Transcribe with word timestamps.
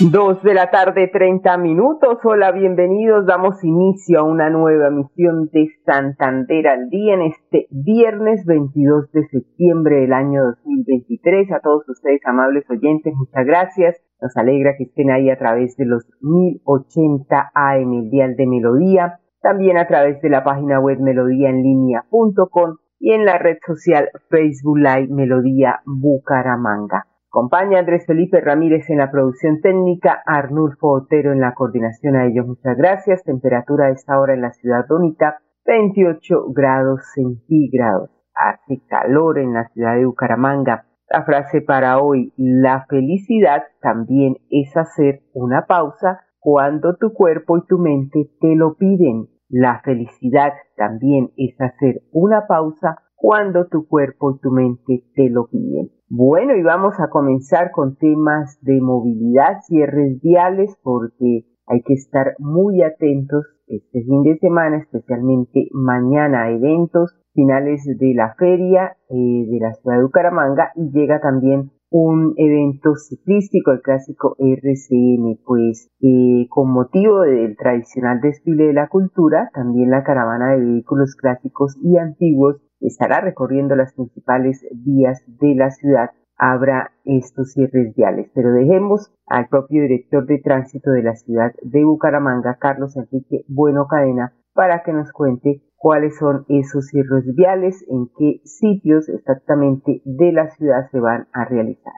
Dos 0.00 0.40
de 0.44 0.54
la 0.54 0.70
tarde, 0.70 1.08
treinta 1.08 1.58
minutos. 1.58 2.20
Hola, 2.22 2.52
bienvenidos. 2.52 3.26
Damos 3.26 3.64
inicio 3.64 4.20
a 4.20 4.22
una 4.22 4.48
nueva 4.48 4.90
misión 4.90 5.48
de 5.52 5.66
Santander 5.84 6.68
al 6.68 6.88
día 6.88 7.14
en 7.14 7.22
este 7.22 7.66
viernes 7.72 8.46
22 8.46 9.10
de 9.10 9.26
septiembre 9.26 10.02
del 10.02 10.12
año 10.12 10.44
2023. 10.44 11.50
A 11.50 11.58
todos 11.58 11.88
ustedes, 11.88 12.20
amables 12.26 12.64
oyentes, 12.70 13.12
muchas 13.12 13.44
gracias. 13.44 13.96
Nos 14.22 14.36
alegra 14.36 14.76
que 14.78 14.84
estén 14.84 15.10
ahí 15.10 15.30
a 15.30 15.36
través 15.36 15.76
de 15.76 15.86
los 15.86 16.06
1080 16.20 17.50
AM, 17.52 17.92
el 17.94 18.10
Dial 18.10 18.36
de 18.36 18.46
Melodía. 18.46 19.18
También 19.42 19.78
a 19.78 19.88
través 19.88 20.22
de 20.22 20.30
la 20.30 20.44
página 20.44 20.78
web 20.78 21.00
melodíaenlínea.com 21.00 22.76
y 23.00 23.14
en 23.14 23.24
la 23.24 23.38
red 23.38 23.56
social 23.66 24.10
Facebook 24.30 24.78
Live 24.78 25.08
Melodía 25.08 25.80
Bucaramanga. 25.84 27.04
Acompaña 27.38 27.78
Andrés 27.78 28.04
Felipe 28.04 28.40
Ramírez 28.40 28.90
en 28.90 28.98
la 28.98 29.12
producción 29.12 29.60
técnica, 29.60 30.20
Arnulfo 30.26 30.90
Otero 30.90 31.30
en 31.30 31.38
la 31.38 31.54
coordinación. 31.54 32.16
A 32.16 32.26
ellos 32.26 32.48
muchas 32.48 32.76
gracias. 32.76 33.22
Temperatura 33.22 33.86
a 33.86 33.90
esta 33.90 34.18
hora 34.18 34.34
en 34.34 34.40
la 34.40 34.50
ciudad 34.50 34.84
bonita, 34.88 35.38
28 35.64 36.46
grados 36.48 37.00
centígrados. 37.14 38.10
Hace 38.34 38.82
calor 38.88 39.38
en 39.38 39.52
la 39.52 39.68
ciudad 39.68 39.94
de 39.94 40.06
Bucaramanga. 40.06 40.86
La 41.08 41.22
frase 41.22 41.60
para 41.60 42.00
hoy, 42.00 42.32
la 42.36 42.86
felicidad 42.88 43.62
también 43.80 44.38
es 44.50 44.76
hacer 44.76 45.20
una 45.32 45.66
pausa 45.66 46.22
cuando 46.40 46.96
tu 46.96 47.12
cuerpo 47.12 47.58
y 47.58 47.66
tu 47.68 47.78
mente 47.78 48.32
te 48.40 48.56
lo 48.56 48.74
piden. 48.74 49.28
La 49.48 49.80
felicidad 49.84 50.54
también 50.76 51.30
es 51.36 51.54
hacer 51.60 52.02
una 52.10 52.48
pausa 52.48 52.98
cuando 53.14 53.68
tu 53.68 53.86
cuerpo 53.86 54.32
y 54.32 54.40
tu 54.40 54.50
mente 54.50 55.04
te 55.14 55.30
lo 55.30 55.46
piden. 55.46 55.97
Bueno, 56.10 56.56
y 56.56 56.62
vamos 56.62 56.98
a 57.00 57.10
comenzar 57.10 57.70
con 57.70 57.96
temas 57.96 58.58
de 58.62 58.80
movilidad, 58.80 59.60
cierres 59.66 60.18
viales, 60.22 60.74
porque 60.82 61.44
hay 61.66 61.82
que 61.82 61.92
estar 61.92 62.34
muy 62.38 62.82
atentos 62.82 63.44
este 63.66 64.02
fin 64.04 64.22
de 64.22 64.38
semana, 64.38 64.78
especialmente 64.78 65.68
mañana, 65.72 66.50
eventos 66.50 67.14
finales 67.34 67.84
de 67.84 68.14
la 68.14 68.34
feria 68.38 68.96
eh, 69.10 69.46
de 69.50 69.58
la 69.60 69.74
ciudad 69.74 69.98
de 69.98 70.04
Bucaramanga 70.04 70.72
y 70.76 70.90
llega 70.92 71.20
también 71.20 71.72
un 71.90 72.32
evento 72.38 72.94
ciclístico, 72.94 73.72
el 73.72 73.82
clásico 73.82 74.34
RCN, 74.38 75.38
pues 75.44 75.90
eh, 76.00 76.46
con 76.48 76.70
motivo 76.72 77.20
del 77.20 77.54
tradicional 77.56 78.20
desfile 78.22 78.68
de 78.68 78.72
la 78.72 78.88
cultura, 78.88 79.50
también 79.52 79.90
la 79.90 80.04
caravana 80.04 80.52
de 80.52 80.64
vehículos 80.64 81.14
clásicos 81.16 81.76
y 81.82 81.98
antiguos 81.98 82.62
estará 82.80 83.20
recorriendo 83.20 83.76
las 83.76 83.94
principales 83.94 84.64
vías 84.72 85.22
de 85.26 85.54
la 85.54 85.70
ciudad, 85.70 86.10
habrá 86.36 86.92
estos 87.04 87.52
cierres 87.52 87.94
viales. 87.94 88.30
Pero 88.34 88.52
dejemos 88.52 89.10
al 89.26 89.48
propio 89.48 89.82
director 89.82 90.26
de 90.26 90.38
tránsito 90.38 90.90
de 90.90 91.02
la 91.02 91.14
ciudad 91.14 91.52
de 91.62 91.84
Bucaramanga, 91.84 92.56
Carlos 92.60 92.96
Enrique 92.96 93.44
Bueno 93.48 93.86
Cadena, 93.88 94.32
para 94.54 94.82
que 94.82 94.92
nos 94.92 95.12
cuente 95.12 95.62
cuáles 95.76 96.16
son 96.18 96.44
esos 96.48 96.86
cierres 96.88 97.24
viales, 97.34 97.84
en 97.88 98.08
qué 98.18 98.40
sitios 98.44 99.08
exactamente 99.08 100.02
de 100.04 100.32
la 100.32 100.50
ciudad 100.50 100.90
se 100.90 100.98
van 100.98 101.28
a 101.32 101.44
realizar. 101.44 101.92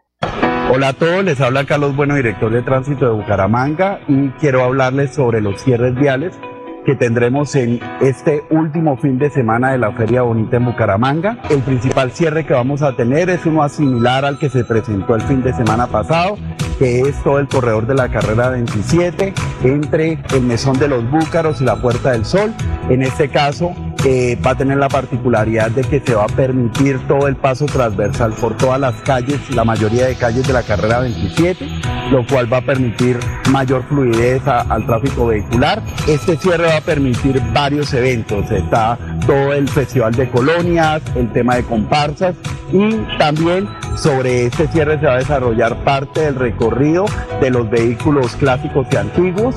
Hola 0.73 0.91
a 0.91 0.93
todos, 0.93 1.25
les 1.25 1.41
habla 1.41 1.65
Carlos 1.67 1.97
Bueno, 1.97 2.15
director 2.15 2.53
de 2.53 2.63
tránsito 2.63 3.07
de 3.07 3.21
Bucaramanga 3.21 4.01
y 4.07 4.29
quiero 4.39 4.63
hablarles 4.63 5.13
sobre 5.15 5.41
los 5.41 5.61
cierres 5.61 5.95
viales 5.97 6.39
que 6.85 6.95
tendremos 6.95 7.55
en 7.55 7.81
este 8.01 8.43
último 8.51 8.97
fin 8.97 9.19
de 9.19 9.31
semana 9.31 9.73
de 9.73 9.79
la 9.79 9.93
Feria 9.93 10.23
Bonita 10.23 10.57
en 10.57 10.65
Bucaramanga. 10.65 11.39
El 11.51 11.61
principal 11.61 12.11
cierre 12.13 12.45
que 12.47 12.55
vamos 12.55 12.83
a 12.83 12.97
tener 12.97 13.31
es 13.31 13.47
uno 13.47 13.69
similar 13.69 14.25
al 14.25 14.39
que 14.39 14.49
se 14.49 14.65
presentó 14.65 15.15
el 15.15 15.23
fin 15.23 15.43
de 15.43 15.53
semana 15.53 15.87
pasado, 15.87 16.37
que 16.79 17.01
es 17.03 17.23
todo 17.23 17.39
el 17.39 17.49
corredor 17.49 17.87
de 17.87 17.95
la 17.95 18.09
carrera 18.09 18.51
27 18.51 19.35
entre 19.65 20.19
el 20.35 20.43
Mesón 20.43 20.79
de 20.79 20.89
los 20.89 21.09
Búcaros 21.11 21.61
y 21.61 21.65
la 21.65 21.77
Puerta 21.77 22.13
del 22.13 22.25
Sol. 22.25 22.53
En 22.89 23.03
este 23.03 23.29
caso, 23.29 23.75
va 24.07 24.53
a 24.53 24.55
tener 24.55 24.79
la 24.79 24.89
particularidad 24.89 25.71
de 25.71 25.83
que 25.83 26.01
se 26.01 26.15
va 26.15 26.25
a 26.25 26.29
permitir 26.29 26.99
todo 27.07 27.29
el 27.29 27.37
paso 27.37 27.67
transversal 27.67 28.33
por 28.33 28.57
todas 28.57 28.81
las 28.81 28.95
calles, 29.03 29.39
la 29.51 29.65
mayoría 29.65 30.07
de 30.07 30.15
calles 30.15 30.47
de 30.47 30.53
la 30.53 30.63
carrera 30.63 31.01
27, 31.01 31.67
lo 32.11 32.27
cual 32.27 32.51
va 32.51 32.59
a 32.59 32.63
permitir 32.63 33.19
mayor 33.51 33.83
fluidez 33.89 34.47
al 34.47 34.87
tráfico 34.87 35.27
vehicular. 35.27 35.83
Este 36.09 36.37
cierre 36.37 36.69
va 36.69 36.79
a 36.79 36.81
permitir 36.81 37.43
varios 37.53 37.93
eventos. 37.93 38.51
Está 38.51 38.99
todo 39.27 39.53
el 39.53 39.69
Festival 39.69 40.15
de 40.15 40.31
Colonias, 40.31 41.03
el 41.15 41.31
tema 41.33 41.57
de 41.57 41.65
comparsas 41.65 42.35
y 42.73 42.95
también 43.19 43.69
sobre 43.97 44.47
este 44.47 44.67
cierre 44.69 44.99
se 44.99 45.07
va 45.07 45.15
a 45.15 45.19
desarrollar 45.19 45.85
parte 45.85 46.21
del 46.21 46.37
recorrido 46.37 47.05
de 47.41 47.51
los 47.51 47.69
vehículos 47.69 48.37
clásicos 48.37 48.87
y 48.93 48.97
antiguos 48.97 49.57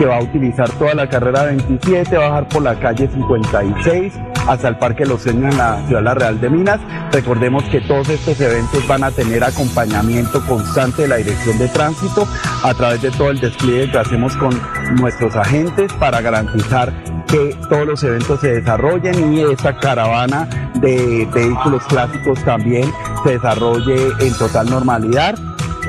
que 0.00 0.06
va 0.06 0.16
a 0.16 0.22
utilizar 0.22 0.66
toda 0.78 0.94
la 0.94 1.06
carrera 1.06 1.44
27, 1.44 2.16
va 2.16 2.24
a 2.24 2.28
bajar 2.30 2.48
por 2.48 2.62
la 2.62 2.74
calle 2.80 3.06
56 3.06 4.14
hasta 4.48 4.68
el 4.68 4.78
Parque 4.78 5.04
Los 5.04 5.20
Sueños 5.20 5.52
en 5.52 5.58
la 5.58 5.86
ciudad 5.86 6.02
La 6.02 6.14
Real 6.14 6.40
de 6.40 6.48
Minas. 6.48 6.80
Recordemos 7.12 7.62
que 7.64 7.82
todos 7.82 8.08
estos 8.08 8.40
eventos 8.40 8.88
van 8.88 9.04
a 9.04 9.10
tener 9.10 9.44
acompañamiento 9.44 10.40
constante 10.46 11.02
de 11.02 11.08
la 11.08 11.16
Dirección 11.16 11.58
de 11.58 11.68
Tránsito 11.68 12.26
a 12.62 12.72
través 12.72 13.02
de 13.02 13.10
todo 13.10 13.30
el 13.30 13.40
despliegue 13.40 13.90
que 13.90 13.98
hacemos 13.98 14.34
con 14.38 14.58
nuestros 14.98 15.36
agentes 15.36 15.92
para 15.92 16.22
garantizar 16.22 16.90
que 17.26 17.54
todos 17.68 17.86
los 17.86 18.02
eventos 18.02 18.40
se 18.40 18.54
desarrollen 18.54 19.34
y 19.34 19.42
esta 19.42 19.76
caravana 19.76 20.48
de 20.76 21.28
vehículos 21.30 21.84
clásicos 21.84 22.42
también 22.42 22.90
se 23.22 23.32
desarrolle 23.32 24.08
en 24.18 24.32
total 24.32 24.70
normalidad. 24.70 25.34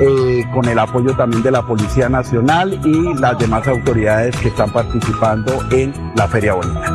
Eh, 0.00 0.44
con 0.54 0.64
el 0.66 0.78
apoyo 0.78 1.14
también 1.14 1.42
de 1.42 1.50
la 1.50 1.62
Policía 1.62 2.08
Nacional 2.08 2.80
y 2.84 3.14
las 3.20 3.38
demás 3.38 3.68
autoridades 3.68 4.34
que 4.40 4.48
están 4.48 4.72
participando 4.72 5.52
en 5.70 5.92
la 6.16 6.26
Feria 6.26 6.54
Bonita. 6.54 6.86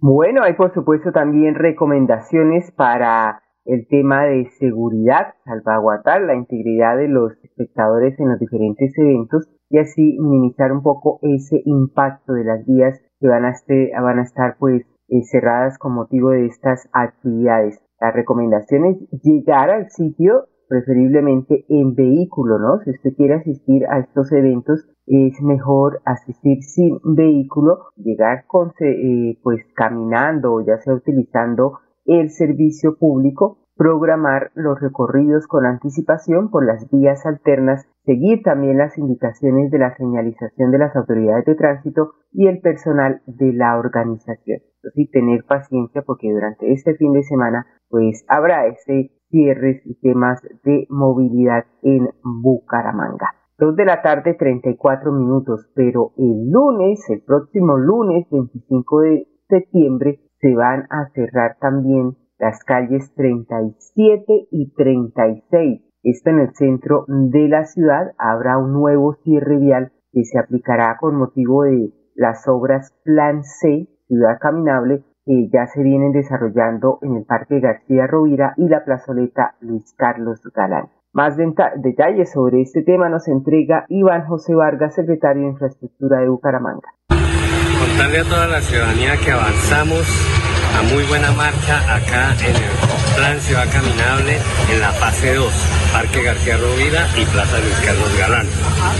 Bueno, 0.00 0.42
hay 0.42 0.54
por 0.54 0.74
supuesto 0.74 1.12
también 1.12 1.54
recomendaciones 1.54 2.72
para 2.72 3.42
el 3.64 3.86
tema 3.88 4.24
de 4.24 4.50
seguridad, 4.58 5.34
salvaguardar 5.44 6.22
la 6.22 6.34
integridad 6.34 6.96
de 6.96 7.08
los 7.08 7.32
espectadores 7.44 8.18
en 8.18 8.30
los 8.30 8.38
diferentes 8.40 8.96
eventos 8.98 9.48
y 9.70 9.78
así 9.78 10.18
minimizar 10.18 10.72
un 10.72 10.82
poco 10.82 11.18
ese 11.22 11.62
impacto 11.64 12.32
de 12.32 12.44
las 12.44 12.66
vías 12.66 13.00
que 13.20 13.28
van 13.28 13.44
a, 13.44 13.50
este, 13.50 13.92
estar 14.22 14.56
pues 14.58 14.82
eh, 15.08 15.22
cerradas 15.30 15.78
con 15.78 15.92
motivo 15.92 16.30
de 16.30 16.46
estas 16.46 16.88
actividades. 16.92 17.80
La 18.00 18.10
recomendación 18.12 18.84
es 18.86 19.22
llegar 19.22 19.70
al 19.70 19.90
sitio 19.90 20.46
preferiblemente 20.68 21.64
en 21.68 21.94
vehículo, 21.94 22.58
¿no? 22.58 22.78
Si 22.84 22.90
usted 22.90 23.14
quiere 23.16 23.34
asistir 23.34 23.86
a 23.86 23.98
estos 24.00 24.30
eventos, 24.32 24.86
es 25.06 25.40
mejor 25.40 26.00
asistir 26.04 26.62
sin 26.62 26.98
vehículo, 27.02 27.86
llegar 27.96 28.44
con, 28.46 28.72
eh, 28.80 29.38
pues 29.42 29.62
caminando 29.74 30.54
o 30.54 30.60
ya 30.64 30.78
sea 30.78 30.94
utilizando 30.94 31.78
el 32.04 32.30
servicio 32.30 32.96
público, 32.98 33.58
programar 33.78 34.50
los 34.54 34.80
recorridos 34.80 35.46
con 35.46 35.64
anticipación 35.64 36.50
por 36.50 36.66
las 36.66 36.90
vías 36.90 37.24
alternas, 37.24 37.86
seguir 38.04 38.42
también 38.42 38.76
las 38.76 38.98
indicaciones 38.98 39.70
de 39.70 39.78
la 39.78 39.96
señalización 39.96 40.72
de 40.72 40.78
las 40.78 40.96
autoridades 40.96 41.44
de 41.46 41.54
tránsito 41.54 42.14
y 42.32 42.48
el 42.48 42.60
personal 42.60 43.22
de 43.26 43.52
la 43.52 43.78
organización. 43.78 44.58
Y 44.94 45.10
tener 45.10 45.44
paciencia 45.44 46.02
porque 46.02 46.30
durante 46.30 46.72
este 46.72 46.96
fin 46.96 47.12
de 47.12 47.22
semana 47.22 47.66
pues 47.88 48.24
habrá 48.28 48.66
ese 48.66 49.12
cierres 49.30 49.80
y 49.84 49.94
temas 50.00 50.42
de 50.64 50.86
movilidad 50.90 51.64
en 51.82 52.08
Bucaramanga. 52.22 53.28
Dos 53.58 53.76
de 53.76 53.84
la 53.84 54.02
tarde 54.02 54.34
34 54.34 55.12
minutos, 55.12 55.70
pero 55.74 56.12
el 56.16 56.50
lunes, 56.50 57.04
el 57.10 57.22
próximo 57.22 57.76
lunes 57.76 58.26
25 58.30 59.00
de 59.00 59.26
septiembre, 59.48 60.20
se 60.40 60.54
van 60.54 60.86
a 60.90 61.10
cerrar 61.12 61.56
también 61.60 62.16
las 62.38 62.62
calles 62.64 63.12
37 63.14 64.48
y 64.50 64.72
36. 64.74 65.82
Esto 66.02 66.30
en 66.30 66.38
el 66.38 66.54
centro 66.54 67.04
de 67.08 67.48
la 67.48 67.64
ciudad 67.64 68.12
habrá 68.18 68.58
un 68.58 68.72
nuevo 68.72 69.14
cierre 69.24 69.58
vial 69.58 69.92
que 70.12 70.24
se 70.24 70.38
aplicará 70.38 70.96
con 70.98 71.16
motivo 71.16 71.64
de 71.64 71.92
las 72.14 72.46
obras 72.48 72.94
Plan 73.04 73.42
C, 73.44 73.88
Ciudad 74.06 74.38
Caminable, 74.40 75.04
que 75.26 75.48
ya 75.52 75.66
se 75.66 75.82
vienen 75.82 76.12
desarrollando 76.12 76.98
en 77.02 77.16
el 77.16 77.24
Parque 77.24 77.60
García 77.60 78.06
Rovira 78.06 78.54
y 78.56 78.68
la 78.68 78.84
plazoleta 78.84 79.56
Luis 79.60 79.92
Carlos 79.96 80.40
Galán. 80.54 80.88
Más 81.12 81.36
detalles 81.36 82.32
sobre 82.32 82.62
este 82.62 82.82
tema 82.82 83.08
nos 83.08 83.28
entrega 83.28 83.84
Iván 83.88 84.26
José 84.26 84.54
Vargas, 84.54 84.94
secretario 84.94 85.42
de 85.42 85.48
Infraestructura 85.48 86.20
de 86.20 86.28
Bucaramanga. 86.28 86.94
Contarle 87.08 88.18
a 88.20 88.24
toda 88.24 88.46
la 88.46 88.60
ciudadanía 88.60 89.12
que 89.24 89.32
avanzamos 89.32 90.47
a 90.76 90.82
muy 90.82 91.04
buena 91.04 91.32
marcha 91.32 91.78
acá 91.94 92.34
en 92.40 92.56
el 92.56 92.70
Plan 93.16 93.40
Ciudad 93.40 93.66
Caminable 93.72 94.38
en 94.70 94.80
la 94.80 94.92
fase 94.92 95.34
2, 95.34 95.52
Parque 95.92 96.22
García 96.22 96.56
Rovira 96.56 97.08
y 97.16 97.24
Plaza 97.26 97.58
Luis 97.58 97.76
Carlos 97.84 98.16
Galán. 98.18 98.46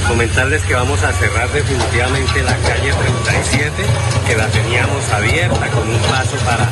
Comentarles 0.08 0.62
que 0.62 0.74
vamos 0.74 1.02
a 1.02 1.12
cerrar 1.12 1.48
definitivamente 1.50 2.42
la 2.42 2.56
calle 2.56 2.92
37, 2.92 3.72
que 4.26 4.36
la 4.36 4.46
teníamos 4.48 5.08
abierta 5.10 5.68
con 5.68 5.88
un 5.88 5.98
paso 6.10 6.36
para 6.44 6.68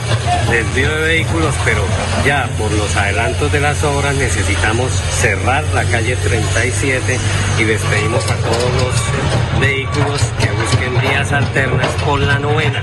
desvío 0.51 0.91
de 0.91 1.01
vehículos, 1.03 1.55
pero 1.65 1.83
ya 2.25 2.49
por 2.59 2.71
los 2.73 2.97
adelantos 2.97 3.53
de 3.53 3.61
las 3.61 3.83
obras 3.85 4.15
necesitamos 4.17 4.91
cerrar 4.93 5.65
la 5.75 5.85
calle 5.85 6.17
37 6.17 7.19
y 7.59 7.65
despedimos 7.65 8.25
a 8.31 8.37
todos 8.37 8.73
los 8.83 9.61
vehículos 9.61 10.21
que 10.39 10.51
busquen 10.51 11.01
vías 11.01 11.33
alternas 11.33 11.91
por 12.05 12.21
la 12.21 12.39
novena 12.39 12.83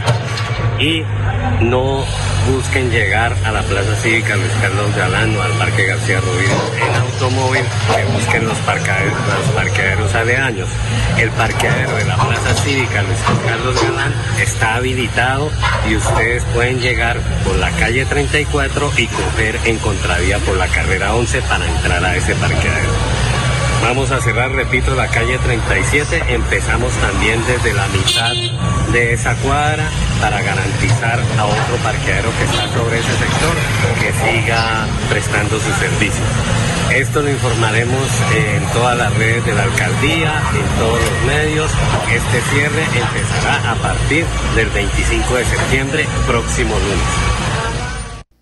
y 0.80 1.04
no 1.62 2.04
busquen 2.52 2.92
llegar 2.92 3.36
a 3.46 3.52
la 3.52 3.62
Plaza 3.64 3.96
Cívica 3.96 4.36
Luis 4.36 4.52
Carlos 4.62 4.96
Galán 4.96 5.36
o 5.36 5.42
al 5.42 5.52
Parque 5.54 5.86
García 5.86 6.20
Rubio 6.20 6.50
en 6.78 6.96
automóvil, 6.96 7.64
que 7.96 8.04
busquen 8.14 8.48
los 8.48 8.58
parqueaderos, 8.60 9.14
los 9.14 9.56
parqueaderos 9.56 10.16
aledaños. 10.16 10.70
El 11.18 11.30
parqueadero 11.32 11.96
de 11.96 12.06
la 12.06 12.16
Plaza 12.16 12.54
Cívica 12.56 13.02
Luis 13.04 13.20
Carlos 13.48 13.82
Galán 13.82 14.14
está 14.42 14.76
habilitado 14.76 15.50
y 15.90 15.96
ustedes 15.96 16.44
pueden 16.54 16.80
llegar 16.80 17.20
por 17.46 17.56
la 17.58 17.72
calle 17.72 18.06
34 18.06 18.92
y 18.98 19.08
coger 19.08 19.60
en 19.66 19.78
contravía 19.80 20.40
por 20.40 20.58
la 20.58 20.68
carrera 20.68 21.14
11 21.16 21.42
para 21.44 21.66
entrar 21.66 22.04
a 22.04 22.16
ese 22.16 22.36
parqueadero. 22.36 23.13
Vamos 23.84 24.12
a 24.12 24.22
cerrar, 24.22 24.50
repito, 24.54 24.96
la 24.96 25.10
calle 25.10 25.38
37. 25.38 26.24
Empezamos 26.30 26.94
también 26.94 27.44
desde 27.46 27.74
la 27.74 27.86
mitad 27.90 28.32
de 28.94 29.14
esa 29.14 29.36
cuadra 29.36 29.90
para 30.22 30.42
garantizar 30.42 31.20
a 31.38 31.46
otro 31.46 31.76
parqueadero 31.84 32.30
que 32.38 32.46
está 32.46 32.74
sobre 32.74 33.00
ese 33.00 33.12
sector 33.12 33.56
que 34.00 34.14
siga 34.14 34.88
prestando 35.10 35.60
su 35.60 35.72
servicio. 35.74 36.24
Esto 36.96 37.22
lo 37.22 37.30
informaremos 37.30 38.08
en 38.34 38.66
todas 38.72 38.98
las 38.98 39.14
redes 39.18 39.46
de 39.46 39.54
la 39.54 39.64
alcaldía, 39.64 40.42
en 40.54 40.80
todos 40.80 41.00
los 41.00 41.22
medios. 41.28 41.72
Este 42.10 42.42
cierre 42.52 42.84
empezará 42.86 43.72
a 43.72 43.76
partir 43.76 44.26
del 44.56 44.70
25 44.70 45.36
de 45.36 45.46
septiembre, 45.46 46.08
próximo 46.26 46.74
lunes. 46.74 47.53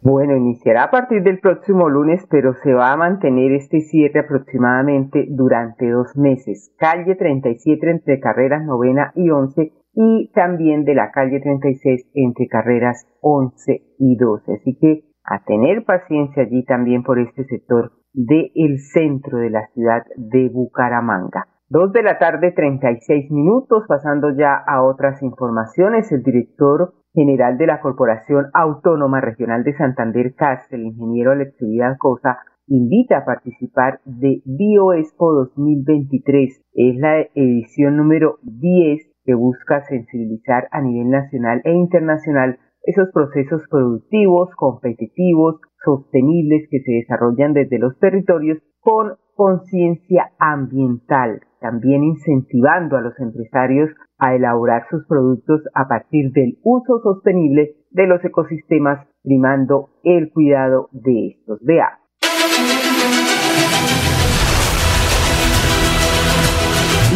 Bueno, 0.04 0.36
iniciará 0.36 0.86
a 0.86 0.90
partir 0.90 1.22
del 1.22 1.40
próximo 1.40 1.88
lunes, 1.88 2.26
pero 2.32 2.56
se 2.64 2.74
va 2.74 2.92
a 2.92 2.98
mantener 2.98 3.52
este 3.52 3.82
cierre 3.82 4.22
aproximadamente 4.22 5.28
durante 5.30 5.88
dos 5.92 6.18
meses. 6.18 6.74
Calle 6.80 7.16
37 7.16 7.88
entre 7.88 8.20
carreras 8.20 8.66
novena 8.66 9.12
y 9.14 9.30
11 9.30 9.72
y 9.94 10.32
también 10.34 10.86
de 10.86 10.96
la 10.96 11.12
calle 11.12 11.40
36 11.40 12.10
entre 12.16 12.48
carreras 12.48 13.06
11 13.22 13.84
y 14.00 14.16
12. 14.16 14.54
Así 14.54 14.76
que 14.80 15.04
a 15.24 15.44
tener 15.44 15.86
paciencia 15.86 16.44
allí 16.44 16.66
también 16.66 17.04
por 17.04 17.20
este 17.20 17.44
sector 17.44 17.92
del 18.14 18.80
centro 18.80 19.38
de 19.38 19.52
la 19.52 19.68
ciudad 19.68 20.04
de 20.18 20.50
Bucaramanga. 20.50 21.46
Dos 21.70 21.94
de 21.94 22.02
la 22.02 22.18
tarde, 22.18 22.52
36 22.52 23.30
minutos, 23.30 23.86
pasando 23.88 24.32
ya 24.36 24.56
a 24.56 24.84
otras 24.84 25.22
informaciones. 25.22 26.12
El 26.12 26.24
director 26.24 26.96
general 27.14 27.58
de 27.58 27.68
la 27.68 27.82
Corporación 27.82 28.46
Autónoma 28.54 29.22
Regional 29.22 29.64
de 29.64 29.74
Santander 29.74 30.34
CAS, 30.36 30.72
el 30.72 30.86
ingeniero 30.86 31.32
Alexidad 31.32 31.98
Cosa, 31.98 32.40
invita 32.68 33.18
a 33.18 33.26
participar 33.26 34.00
de 34.06 34.42
BioExpo 34.46 35.34
2023. 35.34 36.62
Es 36.74 36.96
la 36.98 37.22
edición 37.36 37.98
número 37.98 38.38
10 38.44 39.02
que 39.26 39.34
busca 39.34 39.82
sensibilizar 39.84 40.68
a 40.72 40.82
nivel 40.82 41.10
nacional 41.10 41.62
e 41.66 41.74
internacional 41.74 42.60
esos 42.84 43.12
procesos 43.14 43.62
productivos, 43.70 44.50
competitivos, 44.56 45.60
sostenibles 45.84 46.68
que 46.70 46.80
se 46.80 46.92
desarrollan 46.94 47.54
desde 47.54 47.78
los 47.78 47.98
territorios 48.00 48.60
con 48.80 49.18
conciencia 49.36 50.32
ambiental, 50.40 51.42
también 51.60 52.04
incentivando 52.04 52.98
a 52.98 53.02
los 53.02 53.20
empresarios 53.20 53.90
a 54.22 54.36
elaborar 54.36 54.86
sus 54.92 55.04
productos 55.08 55.62
a 55.74 55.88
partir 55.88 56.32
del 56.32 56.60
uso 56.62 57.02
sostenible 57.02 57.76
de 57.90 58.06
los 58.06 58.24
ecosistemas, 58.24 59.08
primando 59.24 59.90
el 60.04 60.32
cuidado 60.32 60.90
de 60.92 61.30
estos. 61.30 61.60
Vea. 61.62 62.00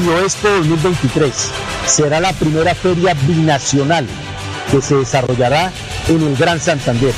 BioExpo 0.04 0.48
2023 0.50 1.32
será 1.86 2.20
la 2.20 2.34
primera 2.34 2.74
feria 2.74 3.14
binacional 3.28 4.06
que 4.72 4.82
se 4.82 4.96
desarrollará 4.96 5.72
en 6.10 6.22
el 6.22 6.36
Gran 6.36 6.60
Santander, 6.60 7.14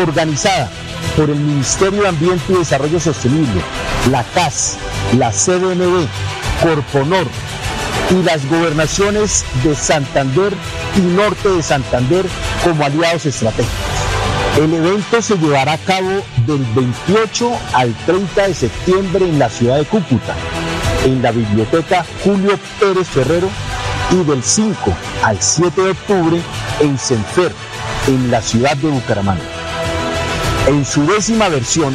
organizada 0.00 0.68
por 1.16 1.28
el 1.28 1.36
Ministerio 1.36 2.02
de 2.02 2.08
Ambiente 2.08 2.44
y 2.52 2.58
Desarrollo 2.58 3.00
Sostenible, 3.00 3.60
la 4.12 4.22
CAS, 4.32 4.78
la 5.18 5.32
CDMD, 5.32 6.06
Corponor, 6.62 7.26
y 8.10 8.22
las 8.22 8.48
gobernaciones 8.48 9.44
de 9.62 9.74
Santander 9.74 10.52
y 10.96 11.00
Norte 11.00 11.48
de 11.48 11.62
Santander 11.62 12.24
como 12.64 12.84
aliados 12.84 13.26
estratégicos. 13.26 13.74
El 14.56 14.74
evento 14.74 15.22
se 15.22 15.36
llevará 15.36 15.74
a 15.74 15.78
cabo 15.78 16.22
del 16.46 16.64
28 16.74 17.52
al 17.74 17.94
30 18.06 18.48
de 18.48 18.54
septiembre 18.54 19.28
en 19.28 19.38
la 19.38 19.48
ciudad 19.48 19.76
de 19.76 19.84
Cúcuta, 19.84 20.34
en 21.04 21.22
la 21.22 21.30
biblioteca 21.30 22.04
Julio 22.24 22.58
Pérez 22.80 23.06
Ferrero, 23.08 23.48
y 24.10 24.24
del 24.24 24.42
5 24.42 24.96
al 25.22 25.40
7 25.40 25.82
de 25.82 25.90
octubre 25.90 26.40
en 26.80 26.98
Senfer, 26.98 27.52
en 28.06 28.30
la 28.30 28.40
ciudad 28.40 28.76
de 28.76 28.88
Bucaramanga. 28.88 29.42
En 30.66 30.84
su 30.84 31.06
décima 31.06 31.48
versión, 31.48 31.94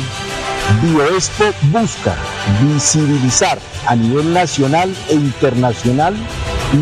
BioExpo 0.82 1.46
busca 1.64 2.16
visibilizar 2.62 3.60
a 3.88 3.96
nivel 3.96 4.34
nacional 4.34 4.94
e 5.10 5.14
internacional 5.14 6.16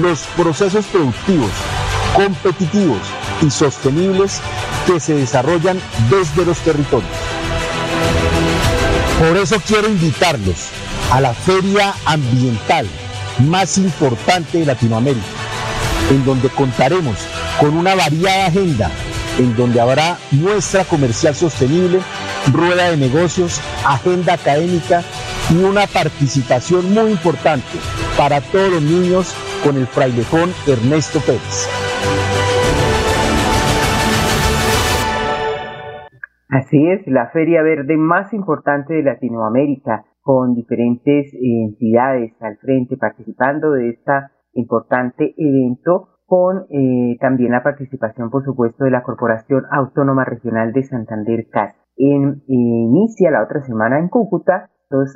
los 0.02 0.22
procesos 0.36 0.86
productivos, 0.86 1.52
competitivos 2.16 3.02
y 3.42 3.50
sostenibles 3.50 4.40
que 4.86 5.00
se 5.00 5.16
desarrollan 5.16 5.80
desde 6.10 6.46
los 6.46 6.60
territorios. 6.60 7.12
Por 9.20 9.38
eso 9.38 9.62
quiero 9.68 9.88
invitarlos 9.88 10.70
a 11.12 11.22
la 11.22 11.34
feria 11.34 11.94
ambiental 12.06 12.88
más 13.40 13.78
importante 13.78 14.60
de 14.60 14.66
Latinoamérica, 14.66 15.26
en 16.10 16.26
donde 16.26 16.50
contaremos 16.50 17.18
con 17.60 17.78
una 17.78 17.96
variada 17.96 18.48
agenda, 18.48 18.92
en 19.38 19.56
donde 19.56 19.80
habrá 19.80 20.18
muestra 20.32 20.84
comercial 20.86 21.36
sostenible, 21.36 22.00
rueda 22.52 22.90
de 22.90 22.98
negocios, 22.98 23.60
agenda 23.86 24.34
académica 24.34 25.04
y 25.52 25.64
una 25.64 25.86
participación 25.86 26.94
muy 26.94 27.12
importante 27.12 27.76
para 28.18 28.40
todos 28.40 28.72
los 28.72 28.82
niños 28.82 29.36
con 29.66 29.76
el 29.76 29.86
frailejón 29.86 30.50
Ernesto 30.66 31.20
Pérez. 31.20 31.68
Así 36.50 36.88
es, 36.88 37.06
la 37.08 37.30
feria 37.32 37.64
verde 37.64 37.98
más 37.98 38.34
importante 38.34 38.94
de 38.94 39.04
Latinoamérica, 39.04 40.06
con 40.22 40.54
diferentes 40.56 41.34
entidades 41.34 42.34
al 42.42 42.58
frente 42.58 42.96
participando 42.98 43.72
de 43.72 43.90
este 43.90 44.12
importante 44.54 45.34
evento, 45.38 46.10
con 46.26 46.66
eh, 46.70 47.18
también 47.20 47.52
la 47.52 47.64
participación, 47.64 48.30
por 48.30 48.44
supuesto, 48.46 48.86
de 48.86 48.92
la 48.92 49.04
Corporación 49.04 49.64
Autónoma 49.70 50.24
Regional 50.24 50.72
de 50.72 50.84
Santander 50.84 51.48
CAS. 51.50 51.76
En, 51.98 52.42
inicia 52.48 53.32
la 53.32 53.44
otra 53.44 53.62
semana 53.62 54.00
en 54.00 54.08
Cúcuta 54.08 54.71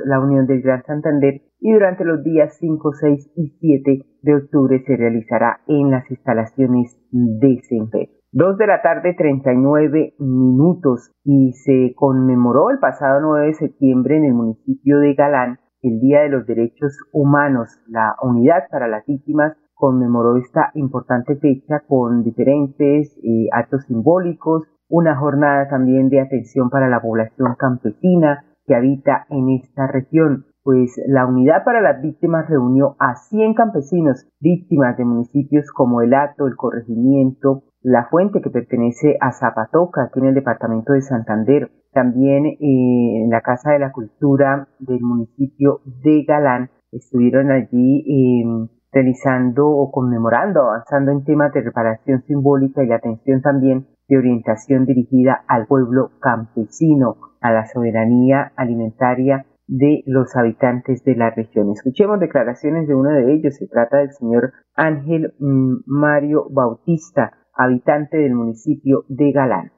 la 0.06 0.20
Unión 0.20 0.48
del 0.48 0.62
Gran 0.62 0.84
Santander, 0.84 1.42
y 1.60 1.74
durante 1.74 2.06
los 2.06 2.24
días 2.24 2.58
5, 2.60 2.94
6 2.94 3.32
y 3.36 3.50
7 3.60 4.06
de 4.22 4.36
octubre 4.36 4.84
se 4.86 4.96
realizará 4.98 5.62
en 5.68 5.92
las 5.92 6.10
instalaciones 6.10 6.98
de 7.12 7.62
Semper. 7.68 8.10
2 8.32 8.58
de 8.58 8.68
la 8.68 8.82
tarde 8.82 9.16
39 9.18 10.16
minutos 10.20 11.12
y 11.24 11.54
se 11.54 11.94
conmemoró 11.96 12.70
el 12.70 12.80
pasado 12.80 13.22
9 13.22 13.48
de 13.48 13.54
septiembre 13.54 14.18
en 14.18 14.26
el 14.26 14.34
municipio 14.34 15.00
de 15.00 15.14
Galán 15.14 15.60
el 15.86 16.00
Día 16.00 16.22
de 16.22 16.30
los 16.30 16.46
Derechos 16.48 16.98
Humanos. 17.12 17.70
La 17.88 18.16
Unidad 18.22 18.68
para 18.72 18.88
las 18.88 19.06
Víctimas 19.06 19.56
conmemoró 19.76 20.38
esta 20.38 20.72
importante 20.74 21.36
fecha 21.36 21.82
con 21.88 22.24
diferentes 22.24 23.16
eh, 23.24 23.48
actos 23.52 23.86
simbólicos, 23.86 24.64
una 24.90 25.16
jornada 25.16 25.68
también 25.68 26.10
de 26.10 26.22
atención 26.22 26.70
para 26.70 26.90
la 26.90 27.02
población 27.02 27.56
campesina, 27.58 28.44
que 28.66 28.76
habita 28.76 29.26
en 29.30 29.50
esta 29.50 29.88
región. 29.88 30.46
pues 30.64 31.00
la 31.08 31.28
Unidad 31.28 31.64
para 31.64 31.80
las 31.80 32.02
Víctimas 32.02 32.50
reunió 32.50 32.96
a 33.00 33.16
100 33.16 33.54
campesinos 33.54 34.28
víctimas 34.40 34.98
de 34.98 35.06
municipios 35.06 35.70
como 35.72 36.02
El 36.02 36.16
Hato, 36.16 36.48
El 36.48 36.56
Corregimiento, 36.56 37.66
La 37.84 38.06
Fuente, 38.06 38.42
que 38.42 38.50
pertenece 38.50 39.16
a 39.22 39.32
Zapatoca, 39.32 40.06
aquí 40.06 40.20
en 40.20 40.26
el 40.26 40.34
departamento 40.34 40.94
de 40.94 41.02
Santander, 41.02 41.70
también 41.94 42.48
eh, 42.48 42.58
en 42.60 43.30
la 43.30 43.42
Casa 43.42 43.74
de 43.74 43.80
la 43.80 43.92
Cultura 43.92 44.68
del 44.80 45.02
municipio 45.02 45.82
de 45.86 46.24
Galán, 46.24 46.72
estuvieron 46.92 47.52
allí 47.52 48.42
em, 48.42 48.68
realizando 48.96 49.68
o 49.68 49.92
conmemorando, 49.92 50.62
avanzando 50.62 51.12
en 51.12 51.26
temas 51.26 51.52
de 51.52 51.62
reparación 51.62 52.24
simbólica 52.24 52.82
y 52.84 52.94
atención 52.94 53.42
también 53.42 53.88
de 54.08 54.18
orientación 54.18 54.86
dirigida 54.86 55.44
al 55.48 55.68
pueblo 55.68 56.12
campesino, 56.22 57.18
a 57.42 57.52
la 57.52 57.66
soberanía 57.66 58.54
alimentaria 58.56 59.46
de 59.68 60.02
los 60.06 60.36
habitantes 60.38 61.04
de 61.04 61.16
la 61.16 61.30
región. 61.32 61.72
Escuchemos 61.72 62.22
declaraciones 62.22 62.88
de 62.88 62.96
uno 62.96 63.10
de 63.10 63.34
ellos. 63.34 63.56
Se 63.56 63.68
trata 63.68 63.98
del 63.98 64.14
señor 64.14 64.54
Ángel 64.76 65.34
mm, 65.40 65.82
Mario 65.86 66.48
Bautista, 66.50 67.34
habitante 67.54 68.18
del 68.18 68.34
municipio 68.34 69.04
de 69.10 69.32
Galán 69.34 69.75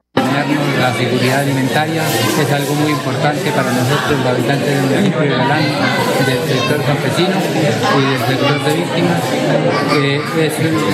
la 0.78 0.92
seguridad 0.92 1.40
alimentaria 1.40 2.02
es 2.02 2.52
algo 2.52 2.74
muy 2.74 2.92
importante 2.92 3.50
para 3.50 3.72
nosotros, 3.72 4.18
los 4.18 4.26
habitantes 4.26 4.68
del 4.68 4.82
municipio 4.82 5.20
de 5.20 5.28
Galán, 5.28 5.62
del 6.26 6.40
sector 6.48 6.82
campesino 6.84 7.36
y 7.48 8.02
del 8.12 8.20
sector 8.28 8.64
de 8.64 8.74
víctimas. 8.74 9.20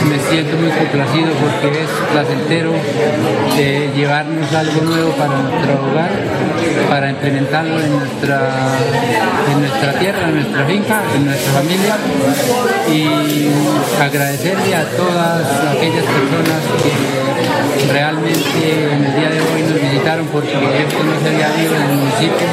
me 0.09 0.19
siento 0.31 0.57
muy 0.57 0.71
complacido 0.71 1.31
porque 1.35 1.83
es 1.83 1.91
placentero 2.13 2.73
eh, 3.59 3.91
llevarnos 3.95 4.53
algo 4.53 4.81
nuevo 4.83 5.11
para 5.13 5.39
nuestro 5.39 5.73
hogar, 5.91 6.11
para 6.89 7.11
implementarlo 7.11 7.81
en 7.81 7.99
nuestra, 7.99 8.53
en 9.53 9.61
nuestra 9.61 9.93
tierra, 9.99 10.29
en 10.29 10.35
nuestra 10.35 10.65
finca, 10.67 11.03
en 11.15 11.25
nuestra 11.27 11.53
familia 11.53 11.97
y 12.93 13.51
agradecerle 14.01 14.75
a 14.75 14.85
todas 14.97 15.43
aquellas 15.77 16.05
personas 16.05 16.61
que 16.83 17.34
realmente 17.91 18.93
en 18.93 19.05
el 19.05 19.15
día 19.15 19.31
de 19.31 19.41
hoy 19.41 19.63
nos 19.63 19.81
visitaron 19.81 20.27
porque 20.27 20.53
esto 20.53 21.05
no 21.05 21.21
se 21.21 21.29
había 21.29 21.49
visto 21.57 21.75
en 21.75 21.83
el 21.83 21.97
municipio. 21.97 22.47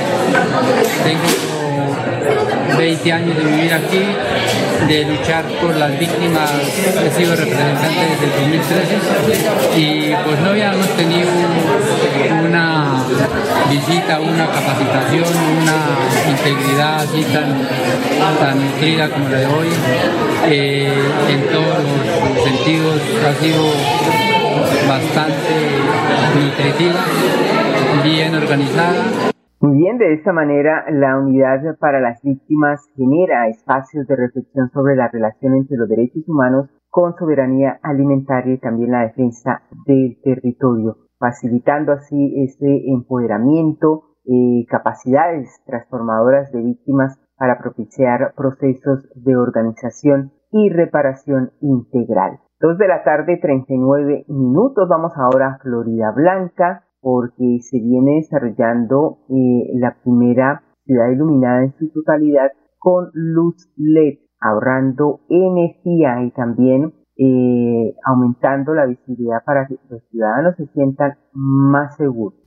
Tengo 1.04 2.78
20 2.78 3.12
años 3.12 3.38
de 3.38 3.44
vivir 3.44 3.74
aquí, 3.74 4.06
de 4.88 5.06
luchar 5.06 5.46
por 5.62 5.76
las 5.76 6.00
víctimas, 6.00 6.52
he 7.06 7.12
sido 7.12 7.36
representante 7.36 8.00
desde 8.12 8.26
el 8.26 8.32
2013 8.42 9.80
y 9.80 10.16
pues 10.26 10.40
no 10.40 10.50
habíamos 10.50 10.88
tenido 10.96 11.30
visita, 13.70 14.20
una 14.20 14.48
capacitación, 14.48 15.28
una 15.62 15.78
integridad 16.30 16.96
así 16.96 17.24
tan, 17.32 17.50
tan 18.40 18.60
nutrida 18.64 19.10
como 19.10 19.30
la 19.30 19.38
de 19.38 19.46
hoy. 19.46 19.68
Eh, 20.50 20.94
en 21.30 21.42
todos 21.52 21.80
los 21.84 22.44
sentidos 22.44 23.02
ha 23.26 23.34
sido 23.34 23.64
bastante 24.88 25.54
nutritiva, 26.36 27.02
bien 28.04 28.36
organizada. 28.36 29.32
Muy 29.62 29.78
bien, 29.78 30.00
de 30.00 30.14
esta 30.14 30.34
manera 30.34 30.86
la 30.90 31.20
Unidad 31.20 31.78
para 31.80 32.00
las 32.00 32.20
Víctimas 32.24 32.82
genera 32.96 33.48
espacios 33.48 34.08
de 34.08 34.16
reflexión 34.16 34.72
sobre 34.74 34.96
la 34.96 35.08
relación 35.08 35.54
entre 35.54 35.78
los 35.78 35.88
derechos 35.88 36.28
humanos 36.28 36.68
con 36.90 37.16
soberanía 37.16 37.80
alimentaria 37.84 38.56
y 38.56 38.58
también 38.58 38.92
la 38.92 39.04
defensa 39.04 39.62
del 39.86 40.18
territorio, 40.24 40.98
facilitando 41.22 41.94
así 41.94 42.44
este 42.44 42.92
empoderamiento, 42.92 44.12
y 44.24 44.66
capacidades 44.68 45.50
transformadoras 45.66 46.52
de 46.52 46.62
víctimas 46.62 47.20
para 47.38 47.58
propiciar 47.58 48.34
procesos 48.36 49.10
de 49.16 49.36
organización 49.36 50.32
y 50.52 50.70
reparación 50.70 51.52
integral. 51.62 52.40
Dos 52.60 52.78
de 52.78 52.88
la 52.88 53.04
tarde, 53.04 53.40
39 53.42 54.26
minutos. 54.28 54.88
Vamos 54.88 55.14
ahora 55.18 55.54
a 55.54 55.58
Florida 55.60 56.12
Blanca 56.16 56.86
porque 57.02 57.58
se 57.62 57.80
viene 57.80 58.18
desarrollando 58.18 59.20
eh, 59.30 59.72
la 59.80 59.98
primera 60.04 60.62
ciudad 60.86 61.10
iluminada 61.10 61.64
en 61.64 61.74
su 61.74 61.90
totalidad 61.92 62.52
con 62.78 63.10
luz 63.14 63.72
LED, 63.76 64.20
ahorrando 64.40 65.22
energía 65.30 66.22
y 66.24 66.32
también 66.32 66.94
eh, 67.24 67.96
aumentando 68.04 68.74
la 68.74 68.88
visibilidad 68.88 69.44
para 69.46 69.68
que 69.68 69.76
los 69.90 70.02
ciudadanos 70.10 70.56
se 70.56 70.66
sientan 70.74 71.18
más 71.34 71.96
seguros. 71.96 72.41